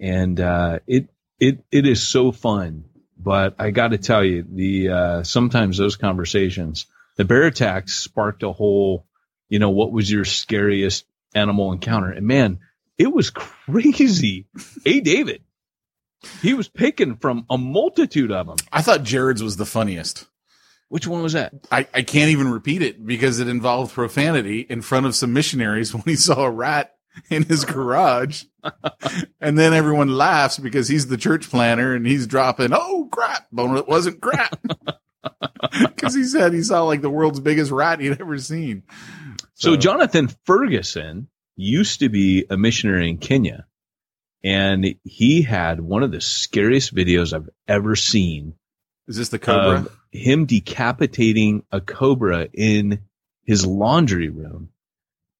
[0.00, 1.08] and uh, it
[1.42, 2.84] it it is so fun.
[3.18, 8.42] But I got to tell you, the uh, sometimes those conversations, the bear attacks sparked
[8.42, 9.06] a whole,
[9.48, 12.10] you know, what was your scariest animal encounter?
[12.10, 12.60] And man,
[12.96, 14.46] it was crazy.
[14.84, 15.42] hey, David,
[16.40, 18.56] he was picking from a multitude of them.
[18.72, 20.26] I thought Jared's was the funniest.
[20.88, 21.54] Which one was that?
[21.72, 25.92] I, I can't even repeat it because it involved profanity in front of some missionaries
[25.94, 26.94] when he saw a rat
[27.30, 28.44] in his garage.
[29.40, 33.76] and then everyone laughs because he's the church planter and he's dropping, oh crap, but
[33.76, 34.60] it wasn't crap.
[35.78, 38.82] Because he said he saw like the world's biggest rat he'd ever seen.
[39.54, 43.66] So Jonathan Ferguson used to be a missionary in Kenya,
[44.42, 48.54] and he had one of the scariest videos I've ever seen.
[49.06, 49.86] Is this the cobra?
[50.10, 53.00] him decapitating a cobra in
[53.44, 54.70] his laundry room,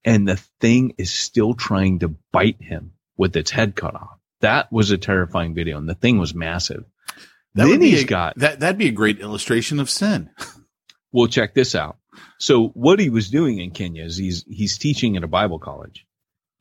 [0.05, 4.19] and the thing is still trying to bite him with its head cut off.
[4.41, 6.85] That was a terrifying video, and the thing was massive.
[7.55, 8.61] That then he's a- got that.
[8.61, 10.31] That'd be a great illustration of sin.
[11.13, 11.99] well, check this out.
[12.39, 16.07] So what he was doing in Kenya is he's he's teaching at a Bible college,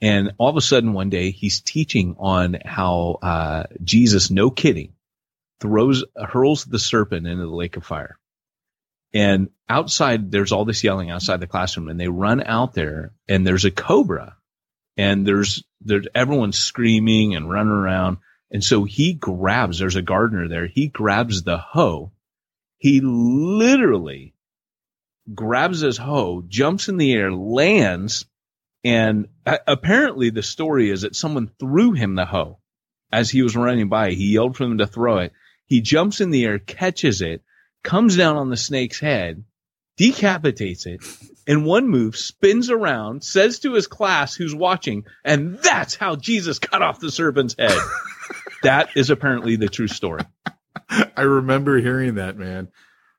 [0.02, 4.94] and all of a sudden one day he's teaching on how uh, Jesus, no kidding,
[5.60, 8.18] throws hurls the serpent into the lake of fire.
[9.14, 13.46] And outside, there's all this yelling outside the classroom, and they run out there, and
[13.46, 14.38] there's a cobra,
[14.98, 18.18] and there's there's everyone's screaming and running around,
[18.52, 19.80] and so he grabs.
[19.80, 20.68] There's a gardener there.
[20.68, 22.12] He grabs the hoe.
[22.78, 24.34] He literally
[25.34, 28.26] grabs his hoe, jumps in the air, lands,
[28.84, 32.60] and apparently the story is that someone threw him the hoe
[33.12, 34.12] as he was running by.
[34.12, 35.34] He yelled for them to throw it.
[35.68, 37.44] He jumps in the air, catches it,
[37.84, 39.44] comes down on the snake's head,
[39.98, 41.02] decapitates it,
[41.48, 46.60] in one move, spins around, says to his class who's watching, and that's how Jesus
[46.60, 47.78] cut off the serpent's head.
[48.64, 50.24] that is apparently the true story.
[50.90, 52.70] I remember hearing that, man.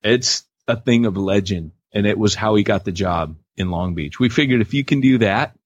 [0.02, 3.94] It's a thing of legend, and it was how he got the job in Long
[3.94, 4.18] Beach.
[4.18, 5.56] We figured if you can do that,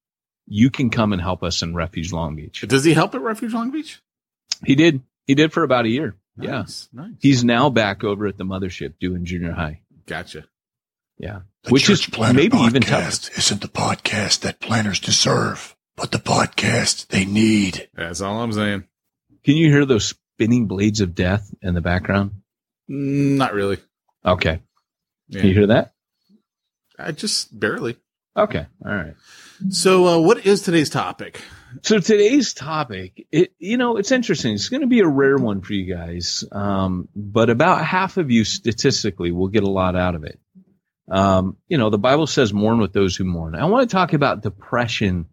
[0.47, 2.65] you can come and help us in Refuge Long Beach.
[2.67, 4.01] Does he help at Refuge Long Beach?
[4.65, 5.03] He did.
[5.27, 6.15] He did for about a year.
[6.39, 6.51] Yeah.
[6.61, 7.13] Nice, nice.
[7.21, 9.81] He's now back over at the mothership doing junior high.
[10.07, 10.45] Gotcha.
[11.19, 11.41] Yeah.
[11.65, 13.39] The Which is Church Planter maybe podcast even tougher.
[13.39, 17.89] isn't the podcast that planters deserve, but the podcast they need.
[17.95, 18.85] That's all I'm saying.
[19.45, 22.33] Can you hear those spinning blades of death in the background?
[22.91, 23.79] Mm, Not really.
[24.25, 24.61] Okay.
[25.29, 25.41] Yeah.
[25.41, 25.95] Can you hear that?
[26.99, 27.97] I just barely.
[28.37, 28.67] Okay.
[28.85, 29.15] All right.
[29.71, 31.41] So, uh, what is today's topic?
[31.83, 34.55] So today's topic, it you know, it's interesting.
[34.55, 38.31] It's going to be a rare one for you guys, um, but about half of
[38.31, 40.41] you statistically will get a lot out of it.
[41.11, 44.13] Um, you know, the Bible says, "Mourn with those who mourn." I want to talk
[44.13, 45.27] about depression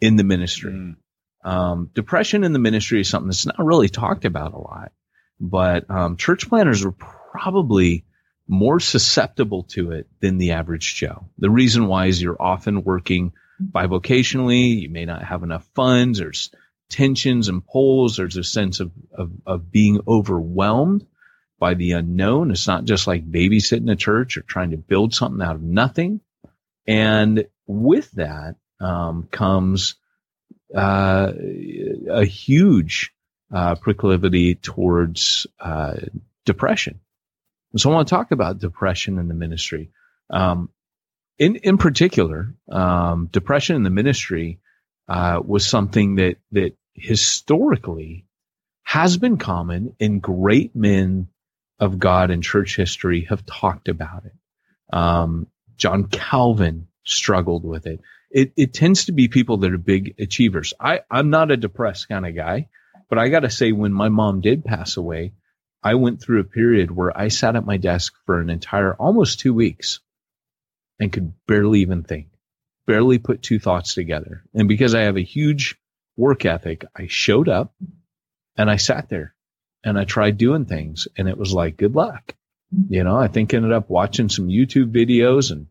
[0.00, 0.72] in the ministry.
[0.72, 0.96] Mm.
[1.44, 4.92] Um, depression in the ministry is something that's not really talked about a lot,
[5.40, 8.04] but um, church planters are probably
[8.48, 11.28] more susceptible to it than the average Joe.
[11.38, 14.80] The reason why is you're often working bivocationally.
[14.80, 16.18] You may not have enough funds.
[16.18, 16.50] There's
[16.90, 18.16] tensions and pulls.
[18.16, 21.06] There's a sense of, of, of being overwhelmed
[21.58, 22.50] by the unknown.
[22.50, 26.20] It's not just like babysitting a church or trying to build something out of nothing.
[26.86, 29.96] And with that, um, comes,
[30.74, 31.32] uh,
[32.10, 33.12] a huge,
[33.52, 35.96] uh, proclivity towards, uh,
[36.44, 37.00] depression.
[37.72, 39.90] And so I want to talk about depression in the ministry.
[40.30, 40.70] Um,
[41.38, 44.60] in, in particular, um, depression in the ministry,
[45.08, 48.26] uh, was something that, that historically
[48.82, 51.28] has been common and great men
[51.78, 54.32] of God in church history have talked about it.
[54.92, 55.46] Um,
[55.76, 58.00] John Calvin struggled with it.
[58.30, 60.74] It, it tends to be people that are big achievers.
[60.78, 62.68] I, I'm not a depressed kind of guy,
[63.08, 65.32] but I got to say, when my mom did pass away,
[65.82, 69.40] I went through a period where I sat at my desk for an entire almost
[69.40, 70.00] two weeks
[70.98, 72.28] and could barely even think,
[72.86, 74.44] barely put two thoughts together.
[74.54, 75.76] And because I have a huge
[76.16, 77.74] work ethic, I showed up
[78.56, 79.34] and I sat there
[79.84, 82.34] and I tried doing things and it was like, good luck.
[82.88, 85.68] You know, I think ended up watching some YouTube videos and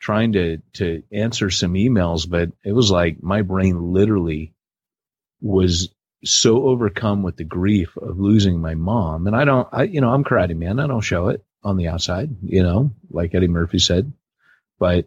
[0.00, 4.54] trying to, to answer some emails, but it was like my brain literally
[5.40, 5.88] was
[6.24, 9.26] so overcome with the grief of losing my mom.
[9.26, 10.78] And I don't, I, you know, I'm karate man.
[10.78, 14.12] I don't show it on the outside, you know, like Eddie Murphy said,
[14.78, 15.06] but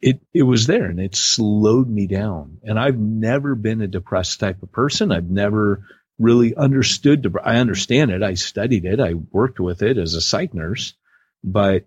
[0.00, 2.58] it, it was there and it slowed me down.
[2.62, 5.12] And I've never been a depressed type of person.
[5.12, 5.86] I've never
[6.18, 7.34] really understood.
[7.44, 8.22] I understand it.
[8.22, 9.00] I studied it.
[9.00, 10.94] I worked with it as a psych nurse,
[11.44, 11.84] but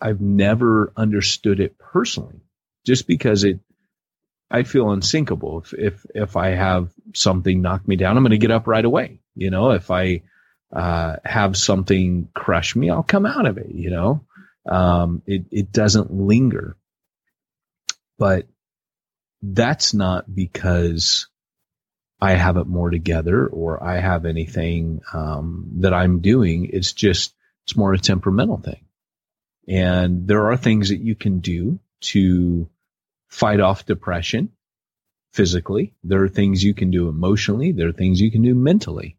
[0.00, 2.40] I've never understood it personally
[2.84, 3.60] just because it,
[4.50, 5.60] I feel unsinkable.
[5.60, 8.84] If, if, if I have something knock me down, I'm going to get up right
[8.84, 9.20] away.
[9.34, 10.22] You know, if I,
[10.74, 14.24] uh, have something crush me, I'll come out of it, you know?
[14.66, 16.76] Um, it, it doesn't linger,
[18.18, 18.46] but
[19.42, 21.28] that's not because
[22.20, 26.70] I have it more together or I have anything, um, that I'm doing.
[26.72, 28.84] It's just, it's more a temperamental thing.
[29.68, 32.68] And there are things that you can do to
[33.28, 34.52] fight off depression
[35.32, 35.94] physically.
[36.04, 37.72] There are things you can do emotionally.
[37.72, 39.16] There are things you can do mentally,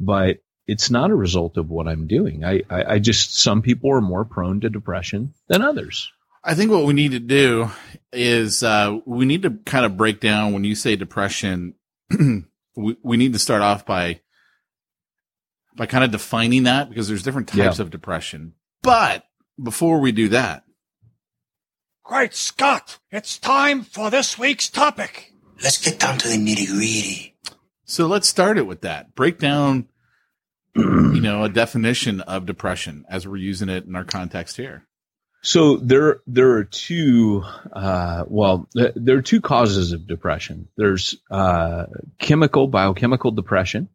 [0.00, 2.44] but it's not a result of what I'm doing.
[2.44, 6.10] I, I, I just, some people are more prone to depression than others.
[6.42, 7.70] I think what we need to do
[8.12, 11.74] is uh, we need to kind of break down when you say depression.
[12.76, 14.20] we, we need to start off by
[15.76, 17.82] by kind of defining that because there's different types Yeah.
[17.82, 18.52] of depression.
[18.82, 19.24] But
[19.60, 20.64] before we do that,
[22.04, 22.98] Great Scott!
[23.10, 25.32] It's time for this week's topic.
[25.62, 27.36] Let's get down to the nitty gritty.
[27.84, 29.14] so let's start it with that.
[29.14, 29.88] Break down,
[30.74, 34.86] you know, a definition of depression as we're using it in our context here.
[35.42, 40.68] So there, there are two, uh, well, th- there are two causes of depression.
[40.76, 41.84] There's, uh,
[42.18, 43.88] chemical, biochemical depression.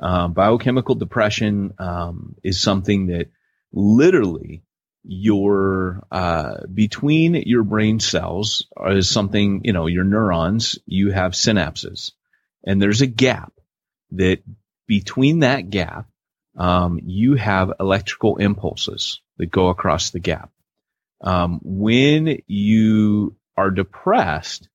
[0.00, 3.30] Uh, biochemical depression, um, is something that
[3.72, 4.64] literally
[5.04, 12.12] your, uh, between your brain cells is something, you know, your neurons, you have synapses
[12.64, 13.52] and there's a gap
[14.12, 14.42] that
[14.86, 16.07] between that gap,
[16.58, 20.50] um, you have electrical impulses that go across the gap
[21.20, 24.68] um, when you are depressed,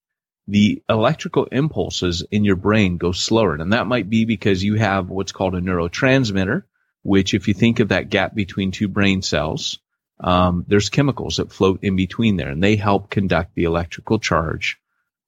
[0.48, 3.56] the electrical impulses in your brain go slower.
[3.56, 6.64] And that might be because you have what's called a neurotransmitter,
[7.02, 9.80] which if you think of that gap between two brain cells,
[10.20, 14.78] um, there's chemicals that float in between there and they help conduct the electrical charge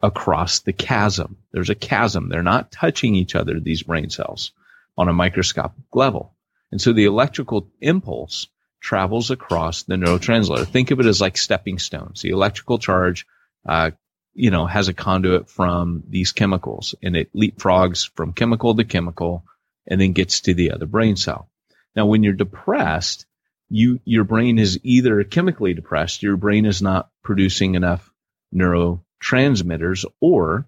[0.01, 1.37] across the chasm.
[1.51, 2.29] There's a chasm.
[2.29, 4.51] They're not touching each other, these brain cells
[4.97, 6.34] on a microscopic level.
[6.71, 8.47] And so the electrical impulse
[8.81, 10.67] travels across the neurotransmitter.
[10.67, 12.21] Think of it as like stepping stones.
[12.21, 13.25] The electrical charge,
[13.67, 13.91] uh,
[14.33, 19.43] you know, has a conduit from these chemicals and it leapfrogs from chemical to chemical
[19.87, 21.49] and then gets to the other brain cell.
[21.95, 23.25] Now, when you're depressed,
[23.69, 28.11] you, your brain is either chemically depressed, your brain is not producing enough
[28.53, 30.67] neurotransmitters or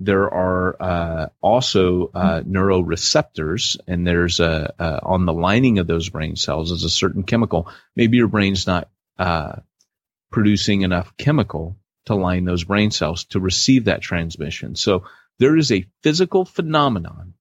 [0.00, 6.08] there are uh, also uh, neuroreceptors, and there's a, a on the lining of those
[6.08, 7.68] brain cells is a certain chemical.
[7.96, 9.56] Maybe your brain's not uh,
[10.30, 14.76] producing enough chemical to line those brain cells to receive that transmission.
[14.76, 15.04] So
[15.40, 17.34] there is a physical phenomenon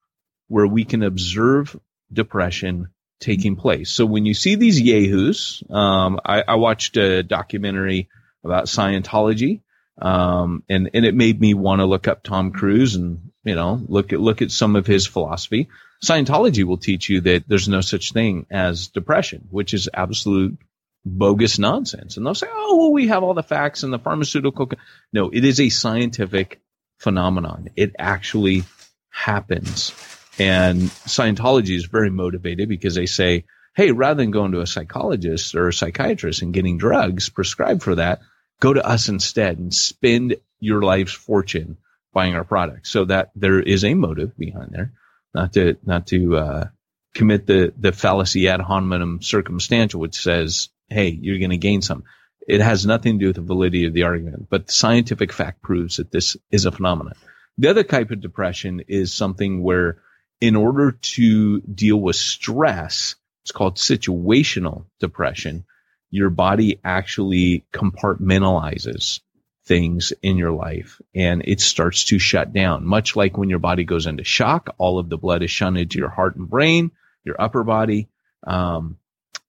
[0.47, 1.79] where we can observe
[2.11, 2.87] depression
[3.19, 3.91] taking place.
[3.91, 8.09] So when you see these yahoos, um, I, I watched a documentary
[8.43, 9.61] about Scientology
[9.99, 13.81] um, and and it made me want to look up Tom Cruise and you know
[13.87, 15.69] look at look at some of his philosophy.
[16.03, 20.59] Scientology will teach you that there's no such thing as depression, which is absolute
[21.03, 22.17] bogus nonsense.
[22.17, 24.69] And they'll say, "Oh, well, we have all the facts and the pharmaceutical."
[25.11, 26.61] No, it is a scientific
[26.99, 27.69] phenomenon.
[27.75, 28.65] It actually
[29.09, 29.91] happens,
[30.37, 35.55] and Scientology is very motivated because they say, "Hey, rather than going to a psychologist
[35.55, 38.21] or a psychiatrist and getting drugs prescribed for that."
[38.59, 41.77] Go to us instead and spend your life's fortune
[42.13, 42.87] buying our product.
[42.87, 44.93] So that there is a motive behind there.
[45.33, 46.67] Not to not to uh,
[47.13, 52.03] commit the the fallacy ad hominem circumstantial which says hey you're going to gain some.
[52.47, 55.97] It has nothing to do with the validity of the argument but scientific fact proves
[55.97, 57.13] that this is a phenomenon.
[57.57, 60.01] The other type of depression is something where
[60.39, 65.65] in order to deal with stress it's called situational depression
[66.09, 69.19] your body actually compartmentalizes
[69.65, 72.85] things in your life and it starts to shut down.
[72.85, 75.99] Much like when your body goes into shock, all of the blood is shunted to
[75.99, 76.91] your heart and brain,
[77.23, 78.07] your upper body.
[78.45, 78.97] Um,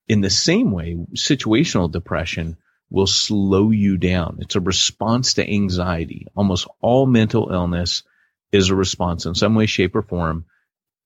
[0.08, 2.56] in the same way, situational depression
[2.90, 4.38] will slow you down.
[4.40, 6.26] It's a response to anxiety.
[6.34, 8.02] Almost all mental illness
[8.50, 10.46] is a response in some way, shape, or form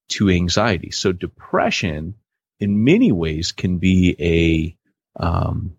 [0.09, 0.91] to anxiety.
[0.91, 2.15] So depression
[2.61, 4.77] in many ways can be a,
[5.17, 5.77] um,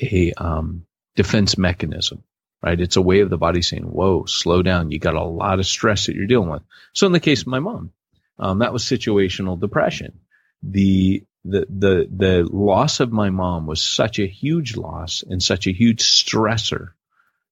[0.00, 0.86] a, um,
[1.16, 2.22] defense mechanism,
[2.62, 2.80] right?
[2.80, 4.90] It's a way of the body saying, whoa, slow down.
[4.90, 6.62] You got a lot of stress that you're dealing with.
[6.94, 7.92] So in the case of my mom,
[8.38, 10.20] um, that was situational depression.
[10.62, 15.66] The, the, the, the loss of my mom was such a huge loss and such
[15.66, 16.90] a huge stressor,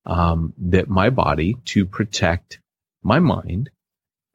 [0.05, 2.61] um, that my body to protect
[3.03, 3.71] my mind,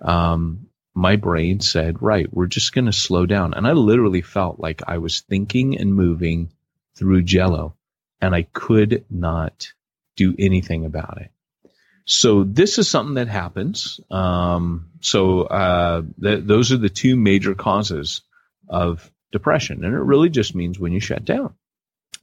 [0.01, 3.53] um, my brain said, right, we're just going to slow down.
[3.53, 6.51] And I literally felt like I was thinking and moving
[6.95, 7.75] through jello
[8.19, 9.71] and I could not
[10.15, 11.31] do anything about it.
[12.05, 13.99] So this is something that happens.
[14.09, 18.21] Um, so uh, th- those are the two major causes
[18.67, 21.53] of depression, and it really just means when you shut down.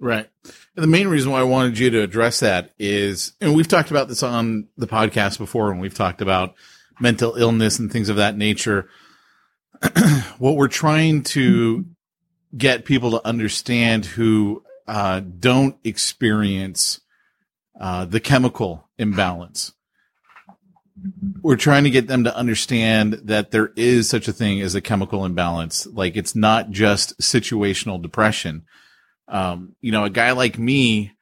[0.00, 0.28] Right.
[0.76, 3.90] And the main reason why I wanted you to address that is, and we've talked
[3.90, 6.54] about this on the podcast before, and we've talked about
[7.00, 8.88] mental illness and things of that nature.
[10.38, 11.84] what we're trying to
[12.56, 17.00] get people to understand who uh, don't experience
[17.78, 19.72] uh, the chemical imbalance.
[21.42, 24.80] We're trying to get them to understand that there is such a thing as a
[24.80, 25.86] chemical imbalance.
[25.86, 28.64] Like it's not just situational depression.
[29.28, 31.12] Um, you know, a guy like me,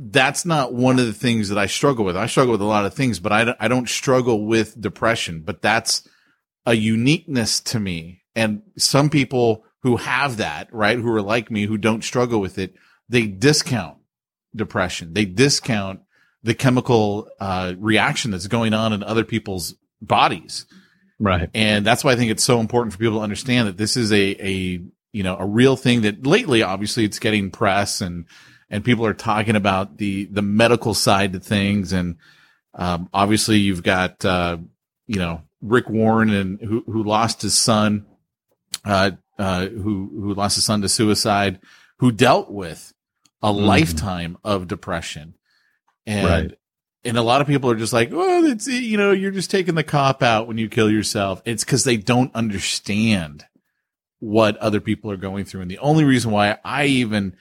[0.00, 2.16] that's not one of the things that I struggle with.
[2.16, 5.42] I struggle with a lot of things, but I, don't, I don't struggle with depression,
[5.44, 6.08] but that's
[6.64, 8.22] a uniqueness to me.
[8.36, 12.58] And some people who have that, right, who are like me, who don't struggle with
[12.58, 12.74] it,
[13.08, 13.98] they discount
[14.54, 15.14] depression.
[15.14, 16.00] They discount
[16.44, 20.66] the chemical uh, reaction that's going on in other people's bodies.
[21.18, 21.50] Right.
[21.54, 24.12] And that's why I think it's so important for people to understand that this is
[24.12, 24.80] a, a,
[25.10, 28.26] you know, a real thing that lately, obviously it's getting press and,
[28.70, 31.92] and people are talking about the, the medical side of things.
[31.92, 32.16] And,
[32.74, 34.58] um, obviously you've got, uh,
[35.06, 38.06] you know, Rick Warren and who, who lost his son,
[38.84, 41.60] uh, uh, who, who lost his son to suicide,
[41.98, 42.92] who dealt with
[43.42, 43.66] a mm.
[43.66, 45.34] lifetime of depression.
[46.06, 46.58] And, right.
[47.04, 49.74] and a lot of people are just like, well, it's, you know, you're just taking
[49.74, 51.42] the cop out when you kill yourself.
[51.44, 53.44] It's because they don't understand
[54.20, 55.62] what other people are going through.
[55.62, 57.36] And the only reason why I even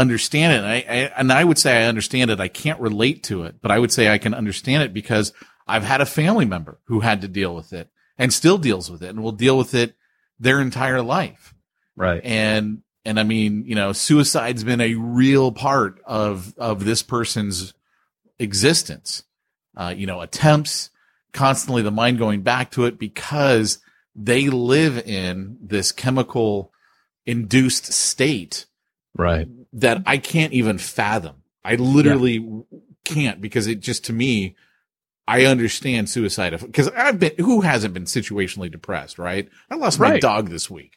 [0.00, 3.22] understand it, and I, I, and I would say I understand it, I can't relate
[3.24, 5.32] to it, but I would say I can understand it because
[5.66, 9.02] I've had a family member who had to deal with it and still deals with
[9.02, 9.94] it and will deal with it
[10.40, 11.54] their entire life.
[11.96, 12.20] Right.
[12.24, 17.72] And and I mean, you know, suicide's been a real part of, of this person's
[18.38, 19.24] existence.
[19.74, 20.90] Uh, you know, attempts,
[21.32, 23.78] constantly the mind going back to it because
[24.14, 26.72] they live in this chemical
[27.24, 28.66] induced state.
[29.16, 29.48] Right.
[29.72, 31.42] That I can't even fathom.
[31.64, 32.78] I literally yeah.
[33.04, 34.56] can't because it just to me,
[35.26, 39.48] I understand suicide because I've been, who hasn't been situationally depressed, right?
[39.70, 40.14] I lost right.
[40.14, 40.94] my dog this week.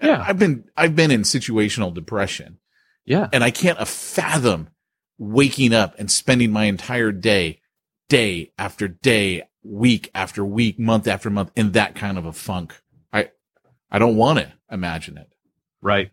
[0.00, 0.24] Yeah.
[0.24, 2.58] I've been, I've been in situational depression.
[3.04, 3.28] Yeah.
[3.32, 4.68] And I can't fathom
[5.18, 7.60] waking up and spending my entire day,
[8.08, 12.80] day after day, week after week, month after month in that kind of a funk.
[13.12, 13.30] I,
[13.90, 15.28] I don't want to imagine it.
[15.80, 16.12] Right.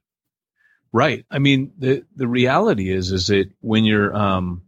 [0.92, 1.26] Right.
[1.30, 4.64] I mean, the, the reality is, is that when you're, um,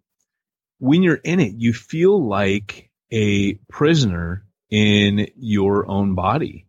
[0.80, 6.68] when you're in it, you feel like a prisoner in your own body.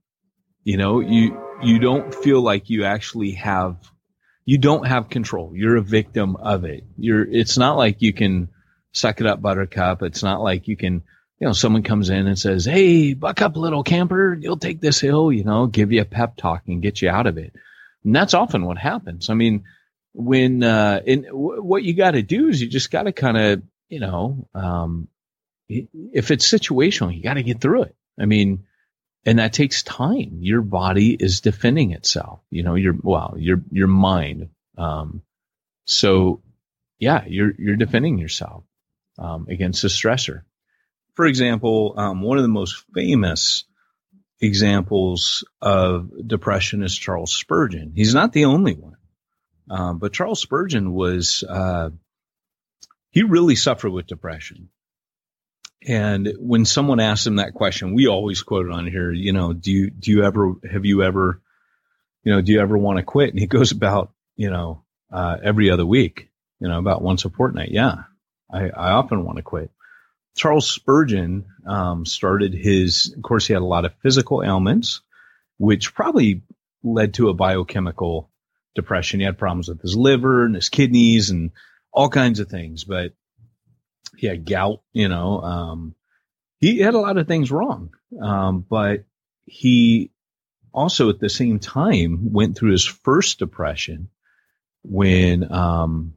[0.65, 3.77] You know, you, you don't feel like you actually have
[4.45, 5.53] you don't have control.
[5.55, 6.85] You're a victim of it.
[6.97, 8.49] You're it's not like you can
[8.93, 10.03] suck it up buttercup.
[10.03, 11.03] It's not like you can
[11.39, 15.01] you know, someone comes in and says, Hey, buck up little camper, you'll take this
[15.01, 17.53] hill, you know, give you a pep talk and get you out of it.
[18.05, 19.31] And that's often what happens.
[19.31, 19.65] I mean,
[20.13, 23.37] when, uh, and w- what you got to do is you just got to kind
[23.37, 25.09] of, you know, um,
[25.69, 27.97] if it's situational, you got to get through it.
[28.19, 28.65] I mean,
[29.25, 30.39] and that takes time.
[30.41, 32.41] Your body is defending itself.
[32.51, 34.51] You know, your well, your your mind.
[34.77, 35.23] Um,
[35.85, 36.43] so,
[36.99, 38.65] yeah, you're you're defending yourself
[39.19, 40.43] um, against a stressor.
[41.15, 43.65] For example, um, one of the most famous
[44.43, 47.93] examples of depression is Charles Spurgeon.
[47.95, 48.97] He's not the only one,
[49.71, 51.91] um, but Charles Spurgeon was uh,
[53.11, 54.71] he really suffered with depression.
[55.87, 59.73] And when someone asked him that question, we always quote on here, you know, do
[59.73, 61.41] you, do you ever, have you ever,
[62.23, 63.31] you know, do you ever want to quit?
[63.31, 66.31] And he goes about, you know, uh, every other week,
[66.61, 67.71] you know, about once a fortnight.
[67.71, 68.05] Yeah.
[68.51, 69.71] I, I often want to quit.
[70.35, 75.03] Charles Spurgeon, um, started his, of course, he had a lot of physical ailments,
[75.59, 76.43] which probably
[76.83, 78.31] led to a biochemical
[78.75, 79.21] depression.
[79.21, 81.51] He had problems with his liver and his kidneys and
[81.93, 83.13] all kinds of things, but
[84.17, 85.95] he had gout, you know, um,
[86.59, 87.91] he had a lot of things wrong.
[88.21, 89.05] Um, but
[89.45, 90.11] he
[90.73, 94.09] also at the same time went through his first depression
[94.83, 96.15] when um,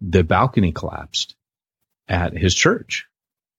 [0.00, 1.34] the balcony collapsed
[2.08, 3.07] at his church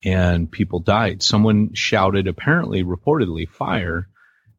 [0.03, 1.21] and people died.
[1.21, 4.07] Someone shouted, apparently, reportedly, fire,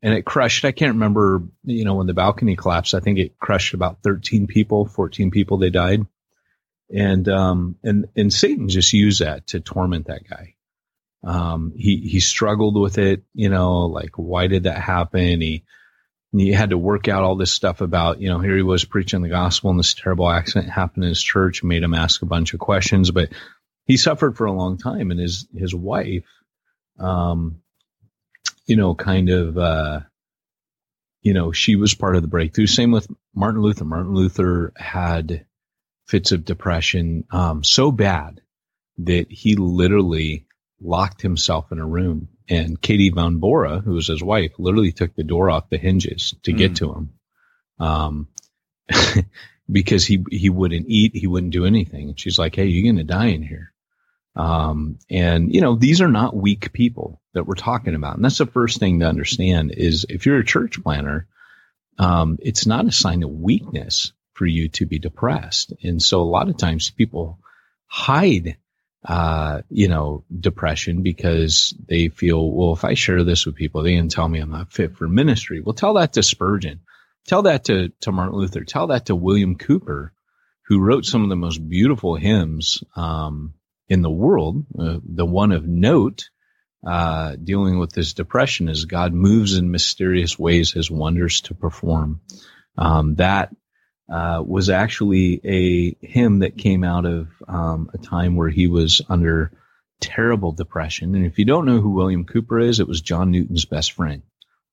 [0.02, 0.64] and it crushed.
[0.64, 2.94] I can't remember, you know, when the balcony collapsed.
[2.94, 5.58] I think it crushed about 13 people, 14 people.
[5.58, 6.06] They died,
[6.94, 10.54] and um, and and Satan just used that to torment that guy.
[11.22, 15.40] Um, he he struggled with it, you know, like why did that happen?
[15.40, 15.64] He
[16.32, 19.20] he had to work out all this stuff about, you know, here he was preaching
[19.20, 22.54] the gospel and this terrible accident happened in his church, made him ask a bunch
[22.54, 23.30] of questions, but
[23.86, 26.26] he suffered for a long time and his, his wife,
[26.98, 27.60] um,
[28.66, 30.00] you know, kind of, uh,
[31.22, 32.66] you know, she was part of the breakthrough.
[32.66, 33.84] Same with Martin Luther.
[33.84, 35.44] Martin Luther had
[36.06, 38.40] fits of depression, um, so bad
[38.98, 40.46] that he literally
[40.80, 45.14] locked himself in a room and Katie von Bora, who was his wife, literally took
[45.14, 46.76] the door off the hinges to get mm.
[46.76, 47.10] to him.
[47.78, 48.28] Um,
[49.70, 52.10] because he, he wouldn't eat, he wouldn't do anything.
[52.10, 53.72] And she's like, Hey, you're going to die in here.
[54.36, 58.16] Um, and you know, these are not weak people that we're talking about.
[58.16, 61.26] And that's the first thing to understand is if you're a church planter,
[61.98, 65.72] um, it's not a sign of weakness for you to be depressed.
[65.82, 67.38] And so a lot of times people
[67.86, 68.56] hide
[69.04, 73.96] uh, you know, depression because they feel, well, if I share this with people, they
[73.96, 75.60] can tell me I'm not fit for ministry.
[75.60, 76.80] Well, tell that to Spurgeon.
[77.30, 78.64] Tell that to, to Martin Luther.
[78.64, 80.12] Tell that to William Cowper,
[80.66, 83.54] who wrote some of the most beautiful hymns, um,
[83.88, 84.66] in the world.
[84.76, 86.28] Uh, the one of note,
[86.84, 92.20] uh, dealing with this depression is God moves in mysterious ways his wonders to perform.
[92.76, 93.54] Um, that
[94.12, 99.02] uh, was actually a hymn that came out of um, a time where he was
[99.08, 99.52] under
[100.00, 101.14] terrible depression.
[101.14, 104.22] And if you don't know who William Cowper is, it was John Newton's best friend.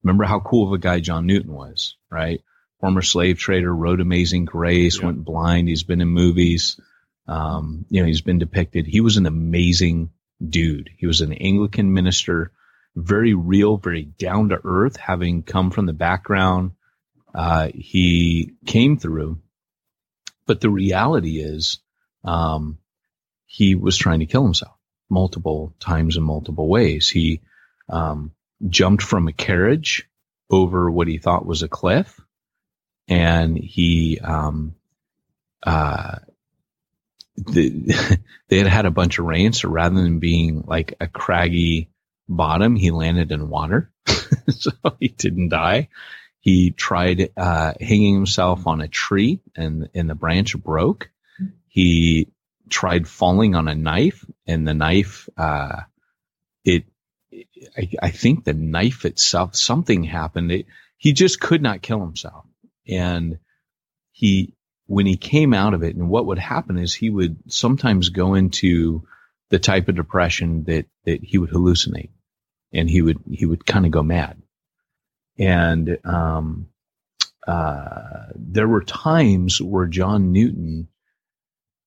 [0.02, 2.42] Remember how cool of a guy John Newton was, right?
[2.80, 5.06] Former slave trader, wrote Amazing Grace, yeah.
[5.06, 5.68] went blind.
[5.68, 6.80] He's been in movies.
[7.26, 8.86] Um, you know, he's been depicted.
[8.86, 10.10] He was an amazing
[10.46, 10.90] dude.
[10.96, 12.52] He was an Anglican minister,
[12.94, 16.72] very real, very down to earth, having come from the background
[17.34, 19.40] uh, he came through.
[20.46, 21.78] But the reality is,
[22.24, 22.78] um,
[23.46, 24.76] he was trying to kill himself
[25.10, 27.08] multiple times in multiple ways.
[27.08, 27.42] He
[27.88, 28.32] um,
[28.68, 30.08] jumped from a carriage
[30.50, 32.20] over what he thought was a cliff,
[33.08, 34.74] and he um,
[35.62, 36.16] uh,
[37.36, 41.90] the, they had had a bunch of rain, so rather than being like a craggy
[42.28, 43.90] bottom, he landed in water,
[44.48, 45.88] so he didn't die.
[46.40, 51.10] He tried uh, hanging himself on a tree, and and the branch broke.
[51.68, 52.28] He
[52.68, 55.82] tried falling on a knife, and the knife uh,
[56.64, 56.84] it.
[57.76, 60.50] I, I, think the knife itself, something happened.
[60.50, 62.46] It, he just could not kill himself,
[62.88, 63.38] and
[64.12, 64.54] he
[64.86, 68.34] when he came out of it, and what would happen is he would sometimes go
[68.34, 69.06] into
[69.50, 72.10] the type of depression that that he would hallucinate,
[72.72, 74.40] and he would he would kind of go mad.
[75.38, 76.68] And um,
[77.46, 80.88] uh, there were times where John Newton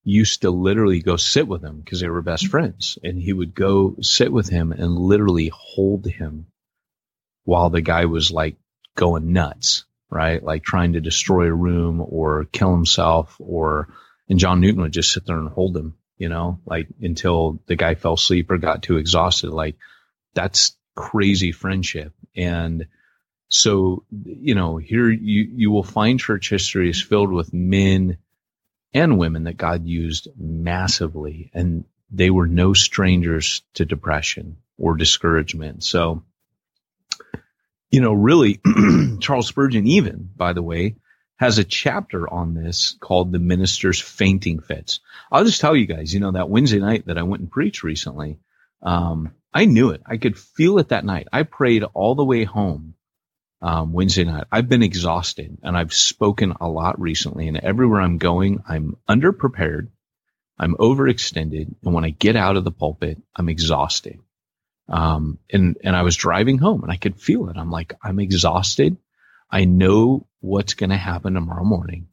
[0.03, 2.97] used to literally go sit with him because they were best friends.
[3.03, 6.47] And he would go sit with him and literally hold him
[7.43, 8.55] while the guy was like
[8.95, 10.43] going nuts, right?
[10.43, 13.87] Like trying to destroy a room or kill himself or,
[14.29, 17.75] and John Newton would just sit there and hold him, you know, like until the
[17.75, 19.49] guy fell asleep or got too exhausted.
[19.49, 19.77] Like
[20.33, 22.13] that's crazy friendship.
[22.35, 22.85] And,
[23.53, 28.17] so, you know, here you, you will find church history is filled with men
[28.93, 35.83] and women that God used massively and they were no strangers to depression or discouragement.
[35.83, 36.23] So,
[37.91, 38.61] you know, really,
[39.19, 40.95] Charles Spurgeon, even by the way,
[41.37, 44.99] has a chapter on this called the minister's fainting fits.
[45.31, 47.83] I'll just tell you guys, you know, that Wednesday night that I went and preached
[47.83, 48.37] recently,
[48.81, 50.01] um, I knew it.
[50.05, 51.27] I could feel it that night.
[51.33, 52.93] I prayed all the way home
[53.61, 54.45] um, Wednesday night.
[54.51, 59.89] I've been exhausted and I've spoken a lot recently and everywhere I'm going, I'm underprepared.
[60.57, 61.75] I'm overextended.
[61.83, 64.19] And when I get out of the pulpit, I'm exhausted.
[64.91, 67.55] Um, and, and I was driving home and I could feel it.
[67.57, 68.97] I'm like, I'm exhausted.
[69.49, 72.07] I know what's going to happen tomorrow morning.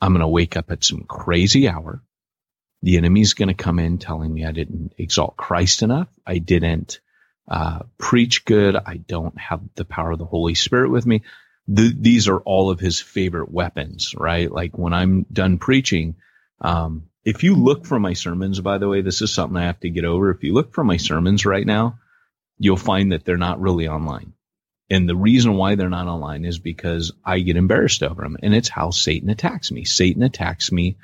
[0.00, 2.02] I'm going to wake up at some crazy hour.
[2.82, 6.08] The enemy's going to come in telling me I didn't exalt Christ enough.
[6.24, 7.00] I didn't
[7.48, 8.76] uh, preach good.
[8.76, 11.22] I don't have the power of the Holy Spirit with me.
[11.66, 14.50] The, these are all of his favorite weapons, right?
[14.50, 16.16] Like when I'm done preaching,
[16.60, 19.80] um, if you look for my sermons, by the way, this is something I have
[19.80, 20.30] to get over.
[20.30, 21.98] If you look for my sermons right now,
[22.62, 24.34] you'll find that they're not really online.
[24.88, 28.36] And the reason why they're not online is because I get embarrassed over them.
[28.40, 29.84] And it's how Satan attacks me.
[29.84, 30.96] Satan attacks me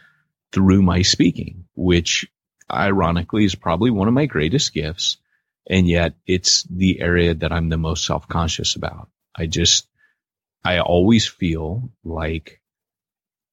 [0.52, 2.30] through my speaking, which
[2.72, 5.16] ironically is probably one of my greatest gifts.
[5.68, 9.08] And yet it's the area that I'm the most self conscious about.
[9.34, 9.88] I just,
[10.64, 12.60] I always feel like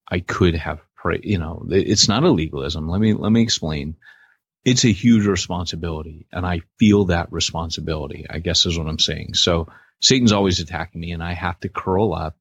[0.08, 2.88] I could have, pray, you know, it's not a legalism.
[2.88, 3.95] Let me, let me explain.
[4.66, 9.36] It's a huge responsibility and I feel that responsibility, I guess is what I'm saying.
[9.36, 9.68] So
[10.01, 12.36] Satan's always attacking me and I have to curl up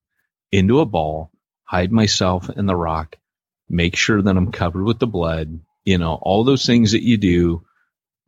[0.51, 1.31] into a ball,
[1.65, 3.17] hide myself in the rock,
[3.69, 7.19] make sure that I'm covered with the blood, you know, all those things that you
[7.19, 7.65] do,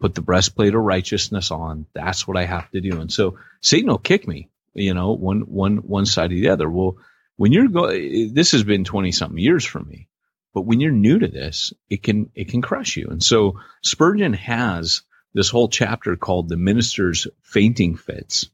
[0.01, 1.87] put the breastplate of righteousness on.
[1.95, 3.01] That's what I have to do.
[3.01, 6.69] And so Satan will kick me, you know, one, one, one side or the other.
[6.69, 6.99] Well,
[7.37, 10.09] when you're going, this has been 20 something years for me,
[10.57, 13.09] but when you're new to this, it can, it can crush you.
[13.11, 15.03] And so Spurgeon has
[15.35, 18.49] this whole chapter called the minister's fainting fits.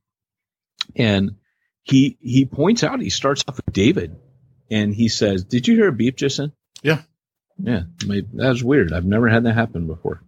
[0.97, 1.37] And
[1.85, 4.17] he, he points out, he starts off with David
[4.69, 6.51] and he says, did you hear a beep just then?
[6.83, 7.03] Yeah.
[7.57, 7.83] Yeah.
[8.05, 8.93] My, that was weird.
[8.93, 10.25] I've never had that happen before.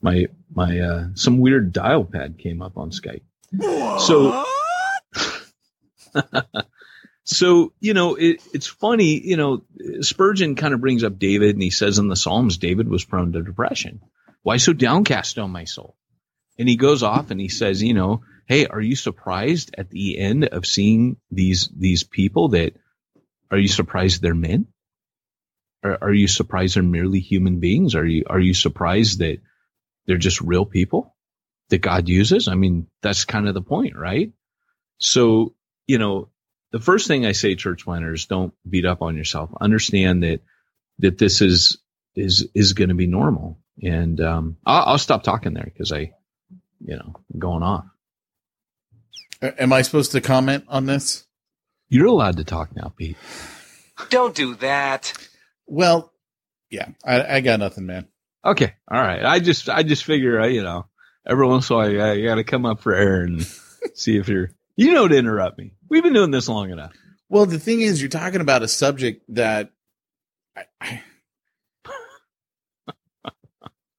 [0.00, 3.20] My, my, uh, some weird dial pad came up on Skype.
[3.50, 4.00] What?
[4.00, 4.46] So,
[7.30, 9.62] so, you know, it, it's funny, you know,
[10.00, 13.32] Spurgeon kind of brings up David and he says in the Psalms, David was prone
[13.32, 14.00] to depression.
[14.42, 15.94] Why so downcast, on my soul?
[16.58, 20.18] And he goes off and he says, you know, Hey, are you surprised at the
[20.18, 22.72] end of seeing these, these people that
[23.50, 24.68] are you surprised they're men?
[25.84, 27.94] Are, are you surprised they're merely human beings?
[27.94, 29.40] Are you, are you surprised that
[30.06, 31.14] they're just real people
[31.68, 32.48] that God uses?
[32.48, 34.32] I mean, that's kind of the point, right?
[34.96, 35.54] So,
[35.86, 36.30] you know,
[36.72, 39.50] the first thing I say, church planters, don't beat up on yourself.
[39.60, 40.40] Understand that,
[40.98, 41.78] that this is,
[42.14, 43.58] is, is going to be normal.
[43.82, 46.12] And, um, I'll, I'll stop talking there because I,
[46.80, 47.84] you know, I'm going off.
[49.40, 51.24] Am I supposed to comment on this?
[51.88, 53.16] You're allowed to talk now, Pete.
[54.10, 55.12] Don't do that.
[55.66, 56.12] Well,
[56.70, 58.08] yeah, I, I got nothing, man.
[58.44, 59.24] Okay, all right.
[59.24, 60.86] I just I just figure you know
[61.26, 63.42] every once in a while I, got to come up for air and
[63.94, 65.72] see if you're you know to interrupt me.
[65.90, 66.92] We've been doing this long enough.
[67.28, 69.70] Well, the thing is, you're talking about a subject that
[70.56, 71.02] I, I,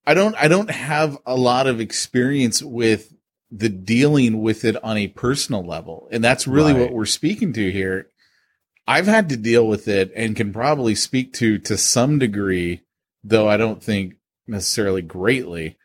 [0.08, 3.14] I don't I don't have a lot of experience with
[3.52, 6.82] the dealing with it on a personal level, and that's really right.
[6.84, 8.08] what we're speaking to here.
[8.88, 12.82] I've had to deal with it and can probably speak to to some degree,
[13.24, 14.16] though I don't think
[14.48, 15.78] necessarily greatly,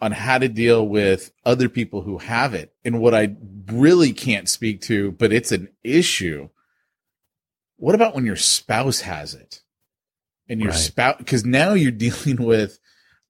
[0.00, 2.72] on how to deal with other people who have it.
[2.84, 3.36] And what I
[3.66, 6.48] really can't speak to, but it's an issue.
[7.76, 9.62] What about when your spouse has it?
[10.48, 10.78] And your right.
[10.78, 12.78] spouse, because now you're dealing with.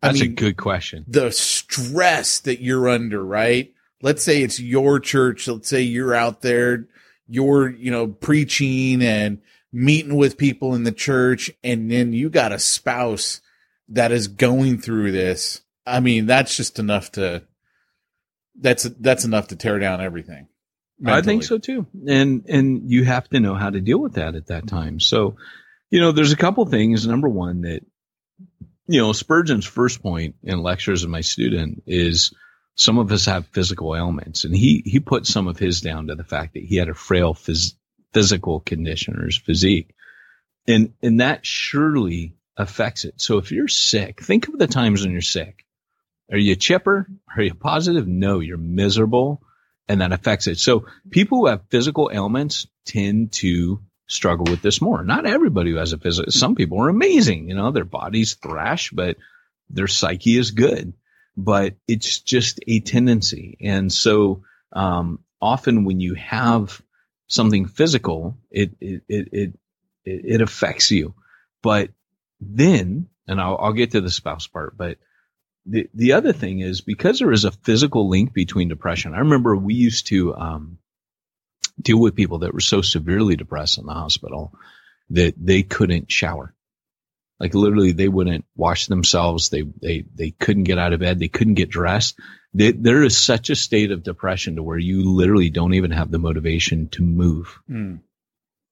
[0.02, 1.04] I That's mean, a good question.
[1.06, 3.74] The stress that you're under, right?
[4.00, 5.46] Let's say it's your church.
[5.46, 6.86] Let's say you're out there
[7.30, 9.40] you're, you know, preaching and
[9.72, 13.40] meeting with people in the church and then you got a spouse
[13.88, 15.62] that is going through this.
[15.86, 17.42] I mean, that's just enough to
[18.58, 20.48] that's that's enough to tear down everything.
[20.98, 21.18] Mentally.
[21.18, 21.86] I think so too.
[22.06, 25.00] And and you have to know how to deal with that at that time.
[25.00, 25.36] So,
[25.88, 27.06] you know, there's a couple things.
[27.06, 27.82] Number one that
[28.90, 32.34] you know, Spurgeon's first point in lectures of my student is
[32.74, 36.16] some of us have physical ailments and he, he put some of his down to
[36.16, 37.74] the fact that he had a frail phys-
[38.12, 39.94] physical condition or his physique.
[40.66, 43.20] And, and that surely affects it.
[43.20, 45.64] So if you're sick, think of the times when you're sick.
[46.30, 47.06] Are you chipper?
[47.36, 48.06] Are you positive?
[48.06, 49.42] No, you're miserable
[49.88, 50.58] and that affects it.
[50.58, 55.02] So people who have physical ailments tend to struggle with this more.
[55.02, 58.90] Not everybody who has a physical, some people are amazing, you know, their bodies thrash,
[58.90, 59.16] but
[59.68, 60.94] their psyche is good
[61.36, 63.56] but it's just a tendency.
[63.60, 66.80] And so, um, often when you have
[67.28, 69.52] something physical, it, it, it, it,
[70.04, 71.14] it affects you.
[71.62, 71.90] But
[72.40, 74.98] then, and I'll, I'll get to the spouse part, but
[75.70, 79.14] the, the other thing is because there is a physical link between depression.
[79.14, 80.78] I remember we used to, um,
[81.80, 84.52] deal with people that were so severely depressed in the hospital
[85.10, 86.54] that they couldn't shower.
[87.38, 89.48] Like literally, they wouldn't wash themselves.
[89.48, 91.18] They they they couldn't get out of bed.
[91.18, 92.18] They couldn't get dressed.
[92.52, 96.10] They, there is such a state of depression to where you literally don't even have
[96.10, 97.58] the motivation to move.
[97.70, 98.00] Mm.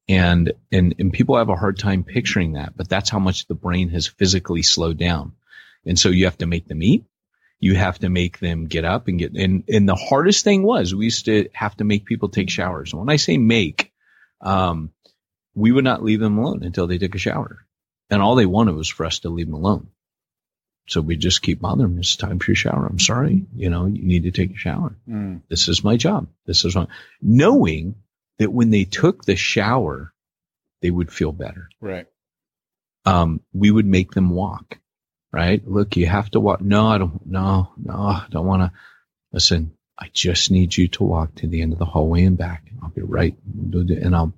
[0.07, 3.55] And and and people have a hard time picturing that, but that's how much the
[3.55, 5.32] brain has physically slowed down.
[5.89, 7.05] And so you have to make them eat.
[7.59, 10.95] You have to make them get up and get and and the hardest thing was
[10.95, 12.93] we used to have to make people take showers.
[12.93, 13.93] And when I say make,
[14.41, 14.93] um,
[15.57, 17.66] we would not leave them alone until they took a shower
[18.11, 19.89] and all they wanted was for us to leave them alone.
[20.89, 21.99] So we just keep bothering them.
[21.99, 22.86] It's time for your shower.
[22.86, 23.45] I'm sorry.
[23.55, 24.97] You know, you need to take a shower.
[25.09, 25.43] Mm.
[25.49, 26.28] This is my job.
[26.47, 26.89] This is what,
[27.20, 27.97] knowing
[28.39, 30.14] that when they took the shower,
[30.80, 31.68] they would feel better.
[31.80, 32.07] Right.
[33.05, 34.78] Um, we would make them walk,
[35.33, 35.66] right?
[35.66, 36.61] Look, you have to walk.
[36.61, 38.72] No, I don't, no, no, I don't want to.
[39.33, 42.70] Listen, I just need you to walk to the end of the hallway and back.
[42.83, 43.37] I'll be right.
[43.45, 44.33] And I'll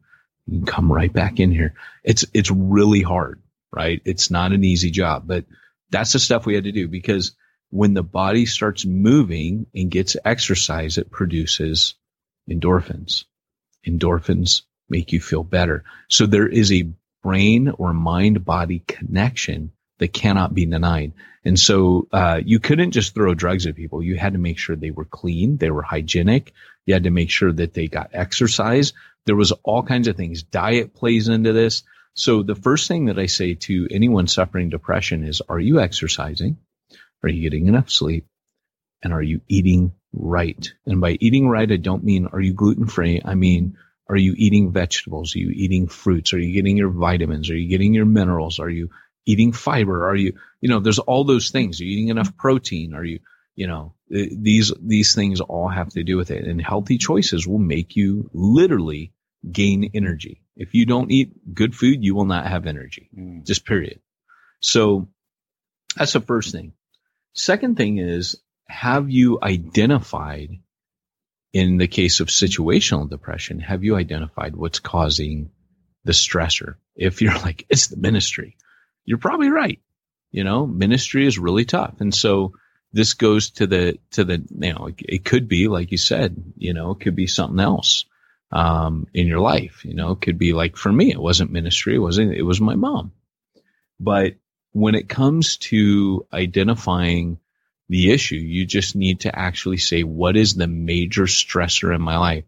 [0.66, 1.74] come right back in here.
[2.03, 3.41] It's, it's really hard,
[3.72, 4.01] right?
[4.05, 5.45] It's not an easy job, but
[5.91, 7.32] that's the stuff we had to do because
[7.70, 11.95] when the body starts moving and gets exercise, it produces
[12.49, 13.24] endorphins.
[13.86, 15.84] Endorphins make you feel better.
[16.09, 16.91] So there is a
[17.22, 21.12] brain or mind body connection that cannot be denied.
[21.44, 24.03] And so, uh, you couldn't just throw drugs at people.
[24.03, 25.57] You had to make sure they were clean.
[25.57, 26.53] They were hygienic.
[26.86, 28.92] You had to make sure that they got exercise.
[29.26, 30.42] There was all kinds of things.
[30.42, 31.82] Diet plays into this.
[32.14, 36.57] So the first thing that I say to anyone suffering depression is, are you exercising?
[37.22, 38.26] Are you getting enough sleep?
[39.03, 40.72] And are you eating right?
[40.86, 43.22] And by eating right, I don't mean, are you gluten free?
[43.24, 43.78] I mean,
[44.09, 45.36] are you eating vegetables?
[45.36, 46.34] Are you eating fruits?
[46.34, 47.48] Are you getting your vitamins?
[47.48, 48.59] Are you getting your minerals?
[48.59, 48.90] Are you
[49.27, 50.09] eating fiber?
[50.09, 51.81] Are you, you know, there's all those things.
[51.81, 52.95] Are you eating enough protein?
[52.95, 53.21] Are you,
[53.55, 56.45] you know, these, these things all have to do with it.
[56.45, 59.12] And healthy choices will make you literally
[59.51, 60.43] gain energy.
[60.57, 63.09] If you don't eat good food, you will not have energy.
[63.16, 63.47] Mm.
[63.47, 64.01] Just period.
[64.61, 65.09] So
[65.97, 66.73] that's the first thing.
[67.33, 68.37] Second thing is,
[68.68, 70.51] have you identified
[71.53, 75.51] in the case of situational depression, have you identified what's causing
[76.05, 76.77] the stressor?
[76.95, 78.57] If you're like, it's the ministry,
[79.11, 79.80] you're probably right.
[80.30, 82.00] You know, ministry is really tough.
[82.00, 82.54] And so
[82.92, 86.72] this goes to the, to the, you know, it, could be, like you said, you
[86.72, 88.04] know, it could be something else,
[88.52, 89.84] um, in your life.
[89.84, 91.96] You know, it could be like for me, it wasn't ministry.
[91.96, 93.11] It wasn't, it was my mom.
[93.98, 94.36] But
[94.72, 97.40] when it comes to identifying
[97.90, 98.36] the issue.
[98.36, 102.44] You just need to actually say, what is the major stressor in my life?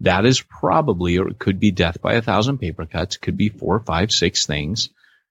[0.00, 3.50] That is probably, or it could be death by a thousand paper cuts, could be
[3.50, 4.88] four, five, six things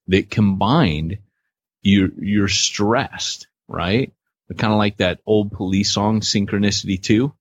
[0.07, 1.19] that combined
[1.81, 4.11] you're, you're stressed, right?
[4.57, 7.33] Kind of like that old police song, Synchronicity 2,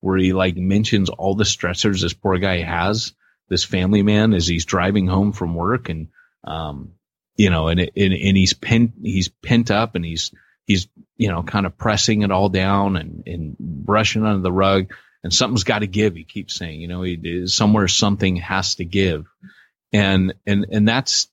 [0.00, 3.14] where he like mentions all the stressors this poor guy has,
[3.48, 6.08] this family man as he's driving home from work and,
[6.44, 6.92] um,
[7.36, 10.32] you know, and, and, and he's pent, he's pent up and he's,
[10.66, 14.92] he's, you know, kind of pressing it all down and, and brushing under the rug
[15.22, 16.14] and something's got to give.
[16.14, 19.26] He keeps saying, you know, he, somewhere something has to give.
[19.92, 21.28] And, and, and that's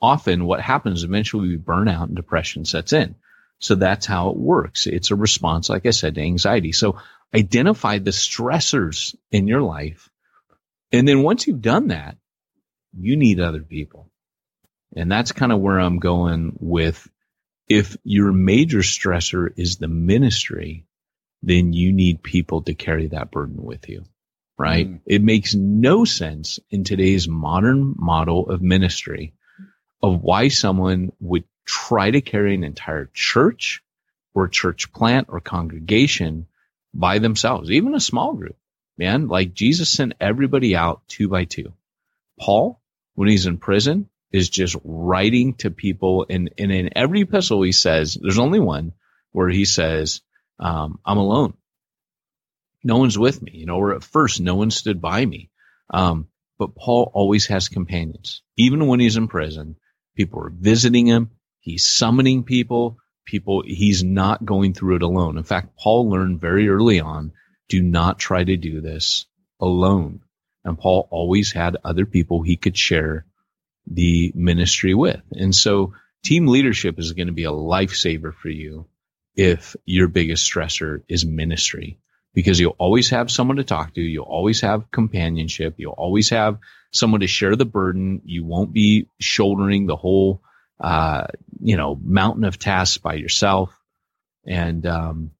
[0.00, 1.04] often what happens.
[1.04, 3.14] Eventually we burn out and depression sets in.
[3.58, 4.86] So that's how it works.
[4.86, 6.72] It's a response, like I said, to anxiety.
[6.72, 7.00] So
[7.34, 10.10] identify the stressors in your life.
[10.92, 12.16] And then once you've done that,
[12.98, 14.10] you need other people.
[14.94, 17.08] And that's kind of where I'm going with
[17.68, 20.86] if your major stressor is the ministry,
[21.42, 24.04] then you need people to carry that burden with you,
[24.58, 24.88] right?
[24.88, 25.00] Mm.
[25.04, 29.34] It makes no sense in today's modern model of ministry
[30.06, 33.82] of why someone would try to carry an entire church
[34.34, 36.46] or church plant or congregation
[36.94, 38.56] by themselves, even a small group,
[38.96, 39.26] man.
[39.26, 41.72] Like Jesus sent everybody out two by two.
[42.38, 42.80] Paul,
[43.14, 46.26] when he's in prison, is just writing to people.
[46.30, 48.92] And, and in every epistle, he says, there's only one
[49.32, 50.20] where he says,
[50.60, 51.54] um, I'm alone.
[52.84, 55.50] No one's with me, you know, or at first, no one stood by me.
[55.92, 56.28] Um,
[56.58, 58.42] but Paul always has companions.
[58.56, 59.76] Even when he's in prison,
[60.16, 61.30] people are visiting him.
[61.60, 62.98] He's summoning people.
[63.24, 65.36] People, he's not going through it alone.
[65.36, 67.32] In fact, Paul learned very early on,
[67.68, 69.26] do not try to do this
[69.60, 70.20] alone.
[70.64, 73.26] And Paul always had other people he could share
[73.86, 75.22] the ministry with.
[75.32, 75.94] And so
[76.24, 78.86] team leadership is going to be a lifesaver for you
[79.34, 81.98] if your biggest stressor is ministry
[82.36, 84.02] because you'll always have someone to talk to.
[84.02, 85.76] You'll always have companionship.
[85.78, 86.58] You'll always have
[86.92, 88.20] someone to share the burden.
[88.26, 90.42] You won't be shouldering the whole,
[90.78, 91.28] uh,
[91.62, 93.74] you know, mountain of tasks by yourself.
[94.46, 95.30] And, um,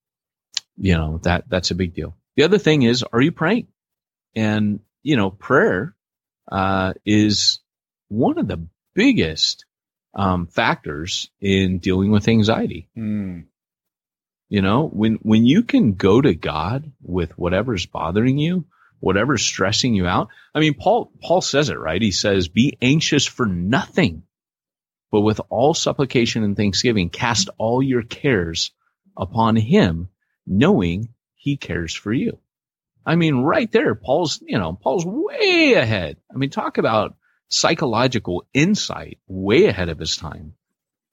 [0.78, 2.16] you know, that, that's a big deal.
[2.34, 3.66] The other thing is, are you praying?
[4.34, 5.94] And, you know, prayer,
[6.50, 7.60] uh, is
[8.08, 9.66] one of the biggest
[10.14, 12.88] um, factors in dealing with anxiety.
[12.96, 13.44] Mm.
[14.48, 18.66] You know, when when you can go to God with whatever's bothering you,
[19.00, 20.28] whatever's stressing you out.
[20.54, 22.00] I mean, Paul Paul says it right.
[22.00, 24.22] He says, "Be anxious for nothing,
[25.10, 28.70] but with all supplication and thanksgiving, cast all your cares
[29.16, 30.10] upon Him,
[30.46, 32.38] knowing He cares for you."
[33.04, 36.18] I mean, right there, Paul's you know Paul's way ahead.
[36.32, 37.16] I mean, talk about
[37.48, 40.54] psychological insight way ahead of his time.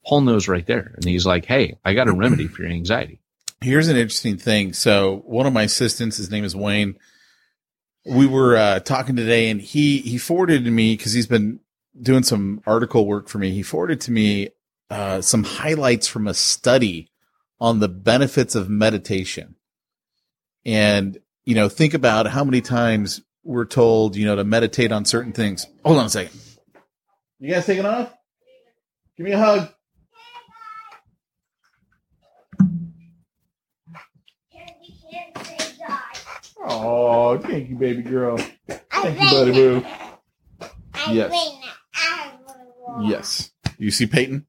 [0.06, 0.94] Paul knows right there.
[0.96, 3.20] And he's like, Hey, I got a remedy for your anxiety.
[3.64, 4.74] Here's an interesting thing.
[4.74, 6.98] So one of my assistants, his name is Wayne.
[8.06, 11.62] We were uh, talking today, and he he forwarded to me because he's been
[12.00, 13.52] doing some article work for me.
[13.52, 14.50] He forwarded to me
[14.90, 17.10] uh, some highlights from a study
[17.62, 19.56] on the benefits of meditation.
[20.66, 25.06] And you know, think about how many times we're told, you know, to meditate on
[25.06, 25.68] certain things.
[25.86, 26.38] Hold on a second.
[27.40, 28.14] You guys taking off?
[29.16, 29.70] Give me a hug.
[36.66, 38.38] Oh, thank you, baby girl.
[38.38, 39.86] Thank you, buddy boo.
[41.12, 41.60] Yes.
[43.02, 43.52] Yes.
[43.78, 44.48] You see Peyton?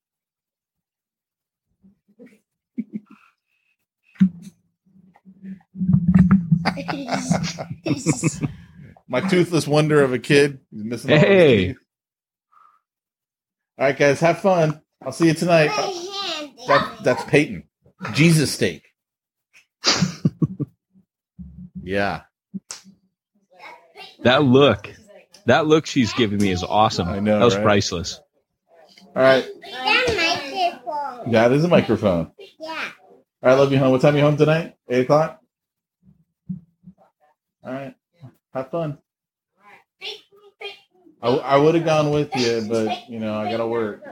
[9.08, 10.60] My toothless wonder of a kid.
[10.70, 11.66] He's missing all his Hey.
[11.68, 11.76] teeth.
[13.78, 14.80] All right, guys, have fun.
[15.04, 15.70] I'll see you tonight.
[16.68, 17.64] That, that's Peyton.
[18.12, 18.84] Jesus steak.
[21.84, 22.22] Yeah.
[24.22, 24.90] That look,
[25.46, 27.08] that look she's giving me is awesome.
[27.08, 27.62] I know, That was right?
[27.62, 28.20] priceless.
[29.14, 29.46] All right.
[29.62, 31.32] That microphone.
[31.32, 32.32] That is a microphone.
[32.58, 32.90] Yeah.
[33.42, 33.90] All right, love you home.
[33.92, 34.74] What time are you home tonight?
[34.88, 35.40] Eight o'clock.
[37.62, 37.94] All right.
[38.54, 38.98] Have fun.
[41.22, 44.02] I, I would have gone with you, but you know I gotta work.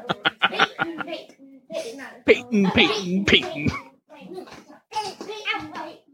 [2.24, 3.70] Peyton, Peyton, Peyton.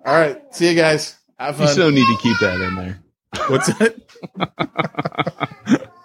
[0.05, 0.41] All right.
[0.55, 1.18] See you guys.
[1.39, 1.75] Have You fun.
[1.75, 3.01] so need to keep that in there.
[3.49, 3.95] What's that?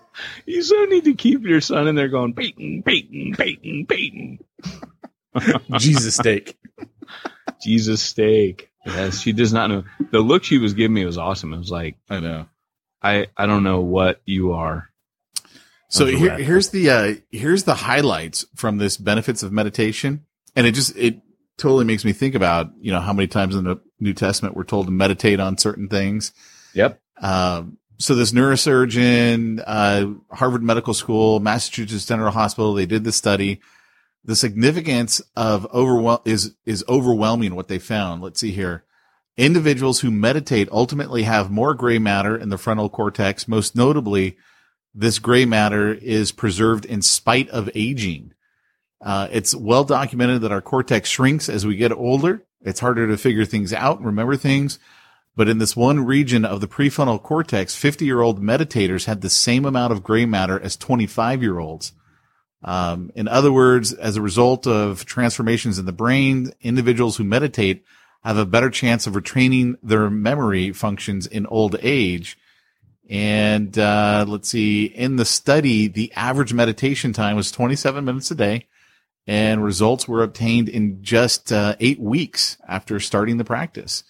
[0.46, 4.40] You so need to keep your son in there going, Peyton, Peyton, Peyton, Peyton.
[5.80, 6.58] Jesus steak.
[7.62, 8.70] Jesus steak.
[8.86, 9.84] Yes, she does not know.
[10.12, 11.54] The look she was giving me was awesome.
[11.54, 12.46] It was like, I know.
[13.02, 14.90] I, I don't know what you are.
[15.90, 20.26] So here, here's the uh, here's the highlights from this benefits of meditation,
[20.56, 21.22] and it just it
[21.58, 24.64] totally makes me think about you know how many times in the New Testament we're
[24.64, 26.32] told to meditate on certain things.
[26.74, 27.00] Yep.
[27.22, 33.62] Um, so this neurosurgeon, uh, Harvard Medical School, Massachusetts General Hospital, they did the study.
[34.26, 37.56] The significance of overwhelm is is overwhelming.
[37.56, 38.22] What they found.
[38.22, 38.84] Let's see here.
[39.36, 43.48] Individuals who meditate ultimately have more gray matter in the frontal cortex.
[43.48, 44.38] Most notably,
[44.94, 48.34] this gray matter is preserved in spite of aging.
[49.04, 52.46] Uh, it's well documented that our cortex shrinks as we get older.
[52.62, 54.80] It's harder to figure things out remember things.
[55.36, 59.30] But in this one region of the prefrontal cortex, 50 year old meditators had the
[59.30, 61.92] same amount of gray matter as 25 year olds.
[62.64, 67.84] Um, in other words, as a result of transformations in the brain, individuals who meditate
[68.24, 72.38] have a better chance of retraining their memory functions in old age.
[73.10, 78.36] And uh, let's see, in the study, the average meditation time was 27 minutes a
[78.36, 78.68] day,
[79.28, 84.04] and results were obtained in just uh, eight weeks after starting the practice.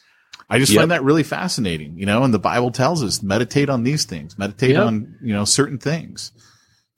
[0.50, 0.80] I just Yep.
[0.82, 4.38] find that really fascinating, you know, and the Bible tells us meditate on these things,
[4.38, 4.86] meditate Yep.
[4.86, 6.32] on, you know, certain things.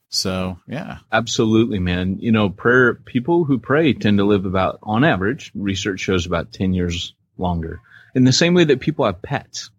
[0.09, 0.99] So, yeah.
[1.11, 2.18] Absolutely, man.
[2.20, 6.53] You know, prayer, people who pray tend to live about, on average, research shows about
[6.53, 7.82] 10 years longer.
[8.13, 9.72] In the same way that people have pets.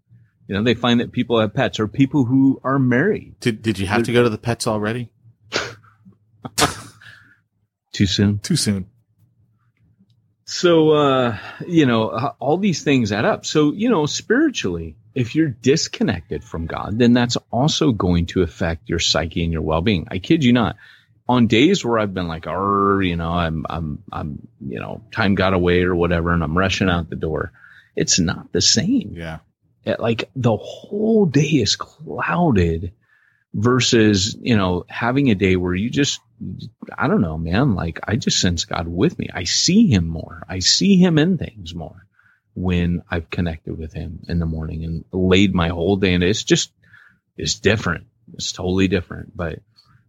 [0.47, 3.35] You know, they find that people have pets or people who are married.
[3.41, 5.11] Did, did you have to go to the pets already?
[7.97, 8.41] Too soon.
[8.41, 8.91] Too soon.
[10.45, 13.47] So, uh, you know, all these things add up.
[13.47, 18.91] So, you know, spiritually, if you're disconnected from God, then that's also going to affect
[18.91, 20.09] your psyche and your well-being.
[20.11, 20.77] I kid you not.
[21.27, 25.35] On days where I've been like, "Arr," you know, I'm, I'm, I'm, you know, time
[25.35, 27.53] got away or whatever, and I'm rushing out the door,
[27.97, 29.15] it's not the same.
[29.17, 29.39] Yeah.
[29.87, 32.93] It- like the whole day is clouded
[33.55, 36.21] versus, you know, having a day where you just,
[36.97, 39.29] I don't know, man, like I just sense God with me.
[39.33, 40.43] I see him more.
[40.49, 42.07] I see him in things more
[42.55, 46.15] when I've connected with him in the morning and laid my whole day.
[46.15, 46.73] And it's just,
[47.37, 48.07] it's different.
[48.35, 49.37] It's totally different.
[49.37, 49.61] But,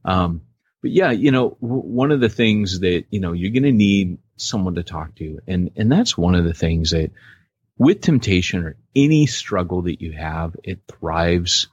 [0.06, 0.42] um,
[0.82, 3.72] but yeah, you know, w- one of the things that, you know, you're going to
[3.72, 5.40] need someone to talk to.
[5.48, 7.12] And, and that's one of the things that
[7.78, 11.68] with temptation or any struggle that you have, it thrives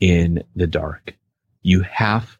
[0.00, 1.14] in the dark.
[1.62, 2.37] You have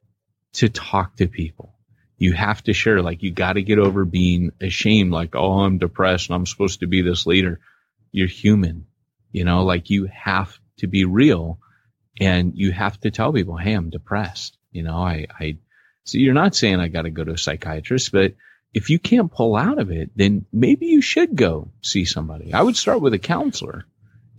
[0.59, 1.75] to talk to people.
[2.17, 5.79] You have to share, like, you got to get over being ashamed, like, oh, I'm
[5.79, 7.61] depressed and I'm supposed to be this leader.
[8.11, 8.87] You're human,
[9.31, 11.61] you know, like you have to be real
[12.21, 14.59] and you have to tell people, Hey, I'm depressed.
[14.73, 15.59] You know, I, I,
[16.05, 18.35] so you're not saying I got to go to a psychiatrist, but
[18.75, 22.53] if you can't pull out of it, then maybe you should go see somebody.
[22.53, 23.85] I would start with a counselor.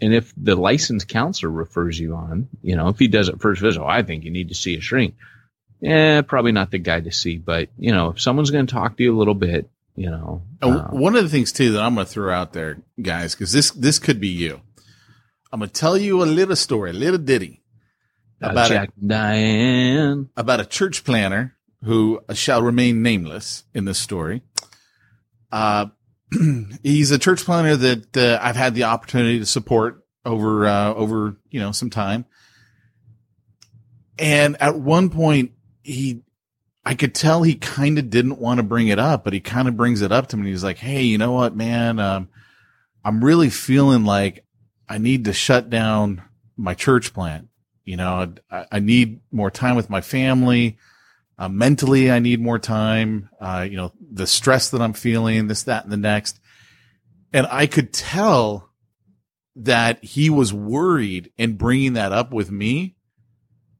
[0.01, 3.61] And if the licensed counselor refers you on, you know, if he does it first
[3.61, 5.15] visit, oh, I think you need to see a shrink.
[5.83, 7.37] Eh, probably not the guy to see.
[7.37, 10.43] But you know, if someone's going to talk to you a little bit, you know,
[10.61, 13.51] um, one of the things too that I'm going to throw out there, guys, because
[13.51, 14.61] this this could be you.
[15.51, 17.63] I'm going to tell you a little story, a little ditty
[18.41, 20.29] about Jack and Diane.
[20.37, 24.41] about a church planter who shall remain nameless in this story.
[25.51, 25.87] Uh,
[26.83, 31.37] he's a church planter that uh, I've had the opportunity to support over uh, over
[31.49, 32.25] you know some time,
[34.17, 35.51] and at one point
[35.89, 36.21] he
[36.85, 39.67] I could tell he kind of didn't want to bring it up, but he kind
[39.67, 40.49] of brings it up to me.
[40.49, 41.99] He's like, Hey, you know what, man?
[41.99, 42.29] Um,
[43.03, 44.45] I'm really feeling like
[44.87, 46.23] I need to shut down
[46.57, 47.47] my church plant.
[47.85, 50.77] You know, I, I need more time with my family.
[51.37, 53.29] Uh, mentally, I need more time.
[53.39, 56.39] Uh, you know, the stress that I'm feeling, this, that, and the next.
[57.31, 58.69] And I could tell
[59.55, 62.95] that he was worried in bringing that up with me.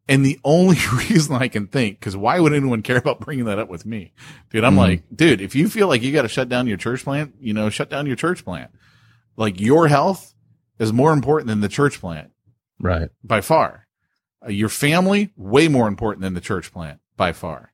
[0.10, 0.76] And the only
[1.10, 4.12] reason I can think, because why would anyone care about bringing that up with me?
[4.49, 4.78] Dude, I'm Mhm.
[4.78, 7.53] like, dude, if you feel like you got to shut down your church plant, you
[7.53, 8.72] know, shut down your church plant.
[9.38, 10.34] Like your health
[10.80, 12.32] is more important than the church plant
[12.80, 13.10] Right.
[13.24, 13.86] by far.
[14.45, 17.72] Uh, your family, way more important than the church plant by far.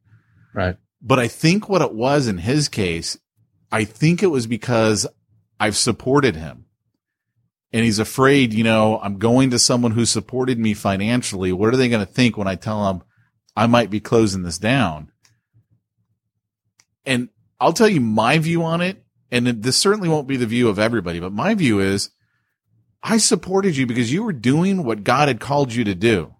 [0.54, 0.76] Right.
[1.02, 3.18] But I think what it was in his case,
[3.72, 5.08] I think it was because
[5.60, 6.64] I've supported him.
[7.74, 11.51] And he's afraid, you know, I'm going to someone who supported me financially.
[11.51, 13.03] What are they going to think when I tell them
[13.55, 15.11] I might be closing this down?
[17.05, 19.03] And I'll tell you my view on it.
[19.32, 22.11] And this certainly won't be the view of everybody, but my view is
[23.03, 26.34] I supported you because you were doing what God had called you to do.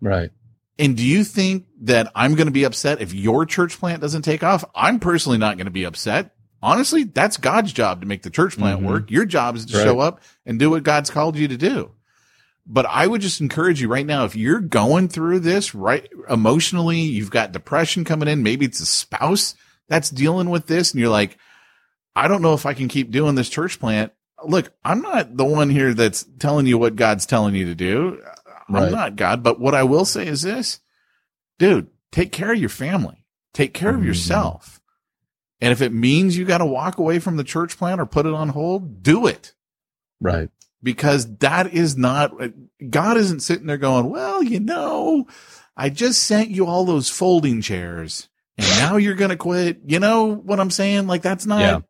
[0.00, 0.30] Right.
[0.78, 4.22] And do you think that I'm going to be upset if your church plant doesn't
[4.22, 4.64] take off?
[4.74, 6.32] I'm personally not going to be upset.
[6.62, 8.84] Honestly, that's God's job to make the church plant Mhm.
[8.86, 9.10] work.
[9.10, 9.84] Your job is to Right.
[9.84, 11.92] show up and do what God's called you to do.
[12.66, 17.00] But I would just encourage you right now, if you're going through this right emotionally,
[17.00, 19.54] you've got depression coming in, maybe it's a spouse
[19.88, 21.38] that's dealing with this and you're like,
[22.14, 24.12] I don't know if I can keep doing this church plant.
[24.44, 28.20] Look, I'm not the one here that's telling you what God's telling you to do.
[28.68, 30.80] I'm not God, but what I will say is this,
[31.58, 34.06] dude, take care of your family, take care of Mhm.
[34.06, 34.77] yourself.
[35.60, 38.26] And if it means you got to walk away from the church plan or put
[38.26, 39.54] it on hold, do it
[40.20, 40.50] Right.
[40.82, 42.32] because that is not,
[42.90, 45.26] God isn't sitting there going, well, you know,
[45.76, 49.80] I just sent you all those folding chairs and now you're going to quit.
[49.86, 51.06] You know what I'm saying?
[51.08, 51.80] Like that's not, Yeah.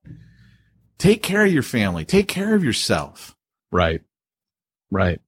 [0.99, 3.37] take care of your family, take care of yourself.
[3.71, 4.01] Right.
[4.91, 5.21] Right.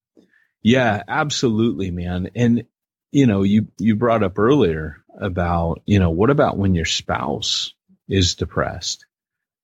[0.62, 2.30] Yeah, absolutely, man.
[2.34, 2.64] And
[3.12, 7.74] you know, you you brought up earlier about, you know, what about when your spouse
[8.10, 9.06] is depressed?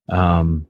[0.09, 0.67] Um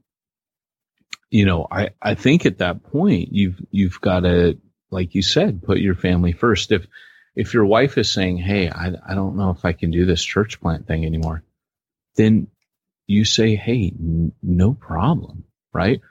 [1.29, 4.57] you know, I I think at that point you've you've got to
[4.89, 6.71] like you said, put your family first.
[6.71, 6.87] If
[7.35, 10.23] if your wife is saying, "Hey, I I don't know if I can do this
[10.23, 11.43] church plant thing anymore."
[12.15, 12.47] Then
[13.05, 16.01] you say, "Hey, n- no problem." Right?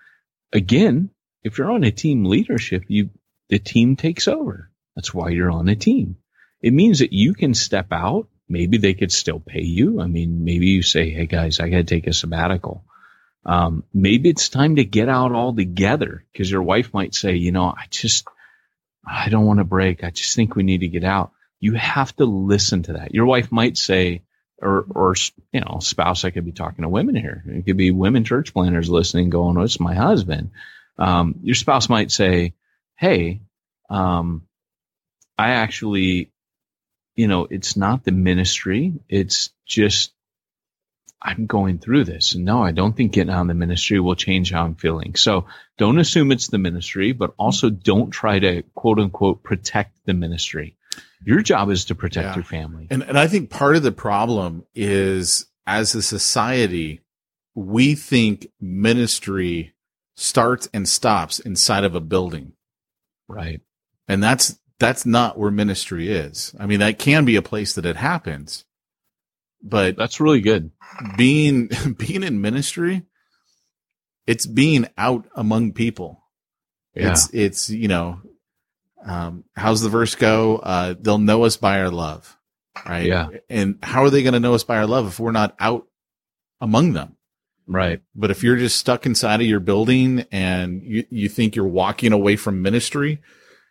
[0.53, 1.11] Again,
[1.43, 3.11] if you're on a team leadership, you
[3.49, 4.71] the team takes over.
[4.95, 6.17] That's why you're on a team.
[6.61, 8.29] It means that you can step out.
[8.49, 10.01] Maybe they could still pay you.
[10.01, 12.85] I mean, maybe you say, "Hey guys, I got to take a sabbatical."
[13.45, 17.67] Um, maybe it's time to get out altogether because your wife might say, "You know,
[17.67, 18.27] I just
[19.07, 20.05] I don't want to break.
[20.05, 23.15] I just think we need to get out." You have to listen to that.
[23.15, 24.23] Your wife might say,
[24.61, 25.15] or or
[25.53, 26.25] you know, spouse.
[26.25, 27.43] I could be talking to women here.
[27.47, 30.51] It could be women church planters listening, going, "Oh, it's my husband."
[30.99, 32.55] Um, your spouse might say,
[32.97, 33.41] "Hey,
[33.91, 34.43] um,
[35.39, 36.31] I actually,
[37.17, 38.93] you know, it's not the ministry.
[39.09, 40.13] It's just
[41.21, 42.35] I'm going through this.
[42.35, 45.17] And no, I don't think getting of the ministry will change how I'm feeling.
[45.17, 45.47] So
[45.79, 50.77] don't assume it's the ministry, but also don't try to quote unquote protect the ministry.
[51.25, 52.35] Your job is to protect Yeah.
[52.37, 52.87] your family.
[52.91, 57.01] And and I think part of the problem is as a society,
[57.55, 59.73] we think ministry
[60.15, 62.53] starts and stops inside of a building.
[63.27, 63.63] Right.
[64.07, 66.55] And that's that's not where ministry is.
[66.59, 68.65] I mean, that can be a place that it happens.
[69.63, 70.71] But That's really good.
[71.17, 73.03] being being in ministry,
[74.27, 76.23] it's being out among people.
[76.95, 77.11] Yeah.
[77.11, 78.21] It's it's you know,
[79.05, 80.57] um, how's the verse go?
[80.57, 82.37] Uh, they'll know us by our love,
[82.87, 83.07] right?
[83.07, 83.29] Yeah.
[83.51, 85.87] And how are they going to know us by our love if we're not out
[86.61, 87.17] among them?
[87.67, 88.01] Right.
[88.15, 92.13] But if you're just stuck inside of your building and you, you think you're walking
[92.13, 93.21] away from ministry,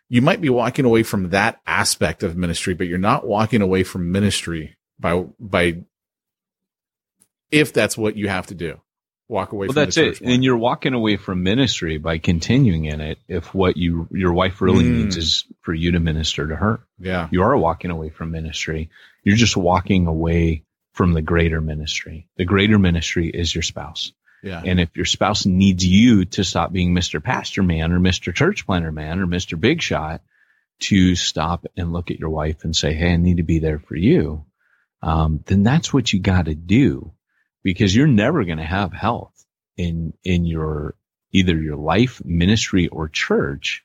[0.08, 3.82] you might be walking away from that aspect of ministry, but you're not walking away
[3.82, 5.82] from ministry by, by,
[7.50, 8.80] if that's what you have to do.
[9.28, 10.18] walk away well, from that's it.
[10.18, 10.30] plan.
[10.34, 13.18] And you're walking away from ministry by continuing in it.
[13.26, 14.98] If what you your wife really Mm.
[14.98, 17.26] needs is for you to minister to her, yeah.
[17.32, 18.88] you are walking away from ministry.
[19.24, 22.28] You're just walking away from the greater ministry.
[22.36, 24.12] The greater ministry is your spouse.
[24.46, 24.62] Yeah.
[24.64, 27.22] And if your spouse needs you to stop being Mr.
[27.22, 28.32] Pastor Man or Mr.
[28.32, 29.58] Church Planter Man or Mr.
[29.58, 30.22] Big Shot,
[30.78, 33.80] to stop and look at your wife and say, Hey, I need to be there
[33.80, 34.44] for you.
[35.02, 37.12] Um, then that's what you got to do
[37.62, 39.34] because you're never going to have health
[39.76, 40.94] in, in your
[41.32, 43.84] either your life, ministry or church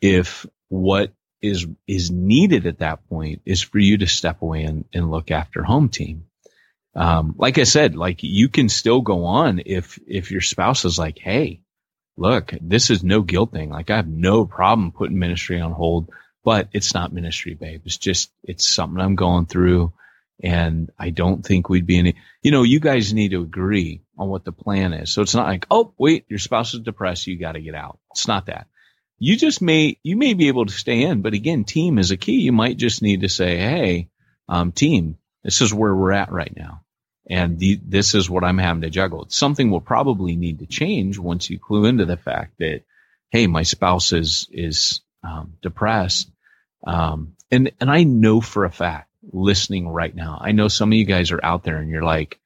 [0.00, 4.84] if what is, is needed at that point is for you to step away and,
[4.92, 6.26] and look after home team
[6.94, 10.98] um, like I said, like you can still go on if, if your spouse is
[10.98, 11.62] like, Hey,
[12.16, 13.70] look, this is no guilt thing.
[13.70, 16.10] Like I have no problem putting ministry on hold,
[16.44, 17.82] but it's not ministry, babe.
[17.84, 19.92] It's just, it's something I'm going through.
[20.42, 24.28] And I don't think we'd be any, you know, you guys need to agree on
[24.28, 25.10] what the plan is.
[25.10, 27.26] So it's not like, Oh, wait, your spouse is depressed.
[27.26, 27.98] You got to get out.
[28.12, 28.66] It's not that.
[29.18, 32.16] You just may, you may be able to stay in, but again, team is a
[32.16, 32.40] key.
[32.40, 34.08] You might just need to say, Hey,
[34.48, 36.82] um, team, this is where we're at right now.
[37.28, 39.22] And the, this is what I'm having to juggle.
[39.22, 42.82] It's something will probably need to change once you clue into the fact that,
[43.30, 46.30] Hey, my spouse is, is, um, depressed.
[46.84, 50.98] Um, and, and I know for a fact listening right now, I know some of
[50.98, 52.40] you guys are out there and you're like,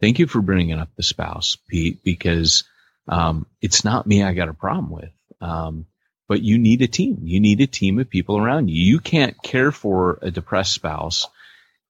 [0.00, 2.64] thank you for bringing up the spouse, Pete, because,
[3.08, 5.10] um, it's not me I got a problem with.
[5.40, 5.86] Um,
[6.28, 7.22] but you need a team.
[7.22, 8.80] You need a team of people around you.
[8.80, 11.26] You can't care for a depressed spouse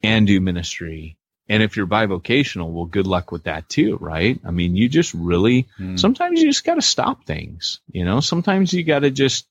[0.03, 1.17] and do ministry.
[1.49, 4.39] And if you're bivocational, well, good luck with that too, right?
[4.45, 5.99] I mean, you just really, Mm.
[5.99, 9.47] sometimes you just got to stop things, you know, sometimes you got to just,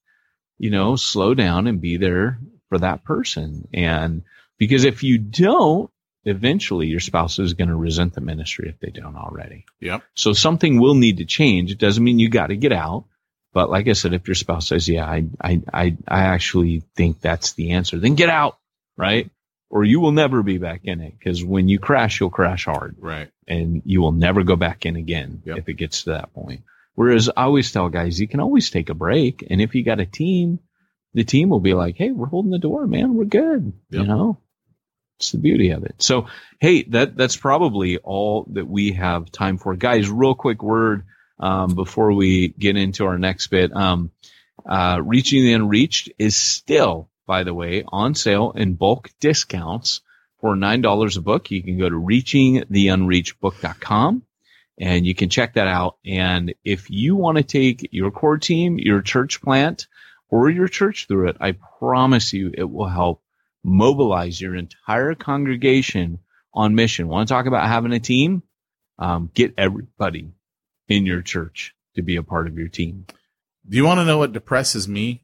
[0.59, 2.39] you know, slow down and be there
[2.69, 3.67] for that person.
[3.73, 4.23] And
[4.57, 5.89] because if you don't,
[6.23, 9.65] eventually your spouse is going to resent the ministry if they don't already.
[9.79, 10.03] Yep.
[10.13, 11.71] So something will need to change.
[11.71, 13.05] It doesn't mean you got to get out.
[13.53, 17.21] But like I said, if your spouse says, yeah, I, I, I, I actually think
[17.21, 18.57] that's the answer, then get out,
[18.97, 19.31] right?
[19.69, 22.95] Or you will never be back in it because when you crash, you'll crash hard
[22.99, 23.29] Right.
[23.47, 25.57] and you will never go back in again Yep.
[25.57, 26.61] if it gets to that point.
[26.95, 29.45] Whereas I always tell guys, you can always take a break.
[29.49, 30.59] And if you got a team,
[31.13, 33.13] the team will be like, Hey, we're holding the door, man.
[33.15, 33.73] We're good.
[33.89, 34.37] You know,
[35.19, 35.95] it's the beauty of it.
[36.01, 36.27] So,
[36.59, 39.75] hey, that, that's probably all that we have time for.
[39.75, 41.03] Guys, real quick word,
[41.39, 43.75] um, before we get into our next bit.
[43.75, 44.11] Um,
[44.65, 50.01] uh, Reaching the Unreached is still, by the way, on sale in bulk discounts
[50.41, 51.51] for $9 a book.
[51.51, 54.23] You can go to reachingtheunreachedbook.com
[54.79, 55.97] and you can check that out.
[56.05, 59.87] And if you want to take your core team, your church plant,
[60.29, 63.21] or your church through it, I promise you it will help
[63.63, 66.19] mobilize your entire congregation
[66.53, 67.07] on mission.
[67.07, 68.43] Want to talk about having a team?
[68.99, 70.31] Um, get everybody
[70.87, 73.05] in your church to be a part of your team.
[73.67, 75.23] Do you want to know what depresses me?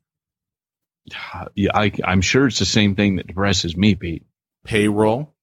[1.56, 4.26] Yeah, I, I'm sure it's the same thing that depresses me, Pete.
[4.64, 5.34] Payroll,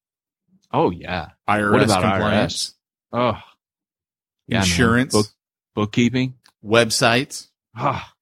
[0.72, 1.30] Oh yeah.
[1.48, 2.74] IRS What about compliance,
[3.12, 3.36] Oh,
[4.46, 5.26] yeah, insurance, Book,
[5.74, 6.34] bookkeeping.
[6.64, 7.48] websites.
[7.76, 8.12] Ah,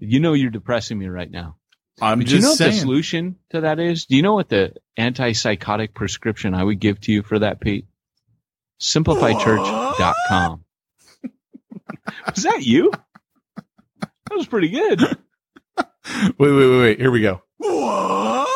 [0.00, 1.56] you know you're depressing me right now.
[2.00, 4.06] I'm But you know just what the solution to that is?
[4.06, 7.86] Do you know what the antipsychotic prescription I would give to you for that, Pete?
[8.80, 10.64] SimplifyChurch.com.
[12.34, 12.90] was that you?
[13.56, 15.00] That was pretty good.
[16.38, 17.00] Wait, wait, wait, wait.
[17.00, 17.42] Here we go.
[17.58, 18.48] What?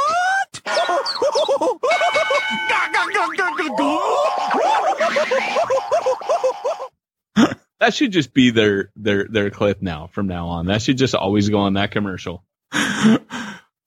[7.80, 10.66] that should just be their their their clip now from now on.
[10.66, 12.44] That should just always go on that commercial.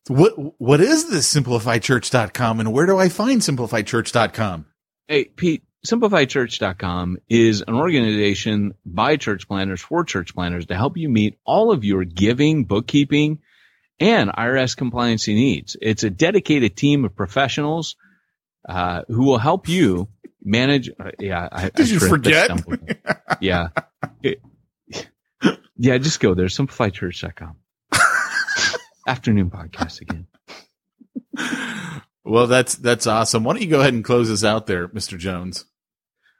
[0.08, 4.66] What what is this simplifychurch.com and where do I find simplifychurch.com?
[5.08, 11.08] Hey, Pete, simplifychurch.com is an organization by church planters for church planters to help you
[11.08, 13.40] meet all of your giving, bookkeeping,
[14.04, 15.78] and IRS compliancy needs.
[15.82, 17.96] It's a dedicated team of professionals
[18.68, 20.10] uh, who will help you
[20.44, 20.90] manage.
[20.90, 22.50] Uh, yeah, I, Did I you forget?
[23.42, 23.70] yeah.
[24.22, 24.42] It-
[25.78, 26.46] yeah, just go there.
[26.48, 27.56] Simplifychurch.com.
[29.08, 30.28] Afternoon podcast again.
[32.26, 33.44] Well, that's that's awesome.
[33.44, 35.18] Why don't you go ahead and close us out there, Mr.
[35.18, 35.66] Jones?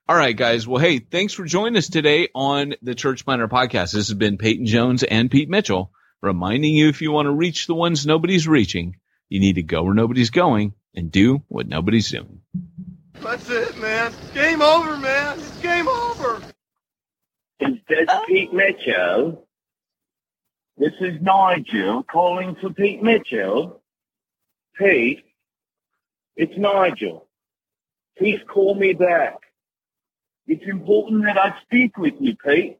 [0.08, 0.68] All right, guys.
[0.68, 3.94] Well, hey, thanks for joining us today on the Church Planter Podcast.
[3.94, 5.92] This has been Peyton Jones and Pete Mitchell
[6.24, 8.96] reminding you if you want to reach the ones nobody's reaching,
[9.30, 12.42] you need to go where nobody's going and do what nobody's doing.
[13.22, 14.12] That's it, man.
[14.34, 15.38] Game over, man.
[15.38, 16.42] It's game over.
[17.60, 18.24] Is this oh.
[18.28, 19.48] Pete Mitchell?
[20.78, 23.82] This is Nigel calling for Pete Mitchell.
[24.78, 25.24] Pete,
[26.36, 27.28] it's Nigel.
[28.18, 29.36] Please call me back.
[30.48, 32.80] It's important that I speak with you, Pete.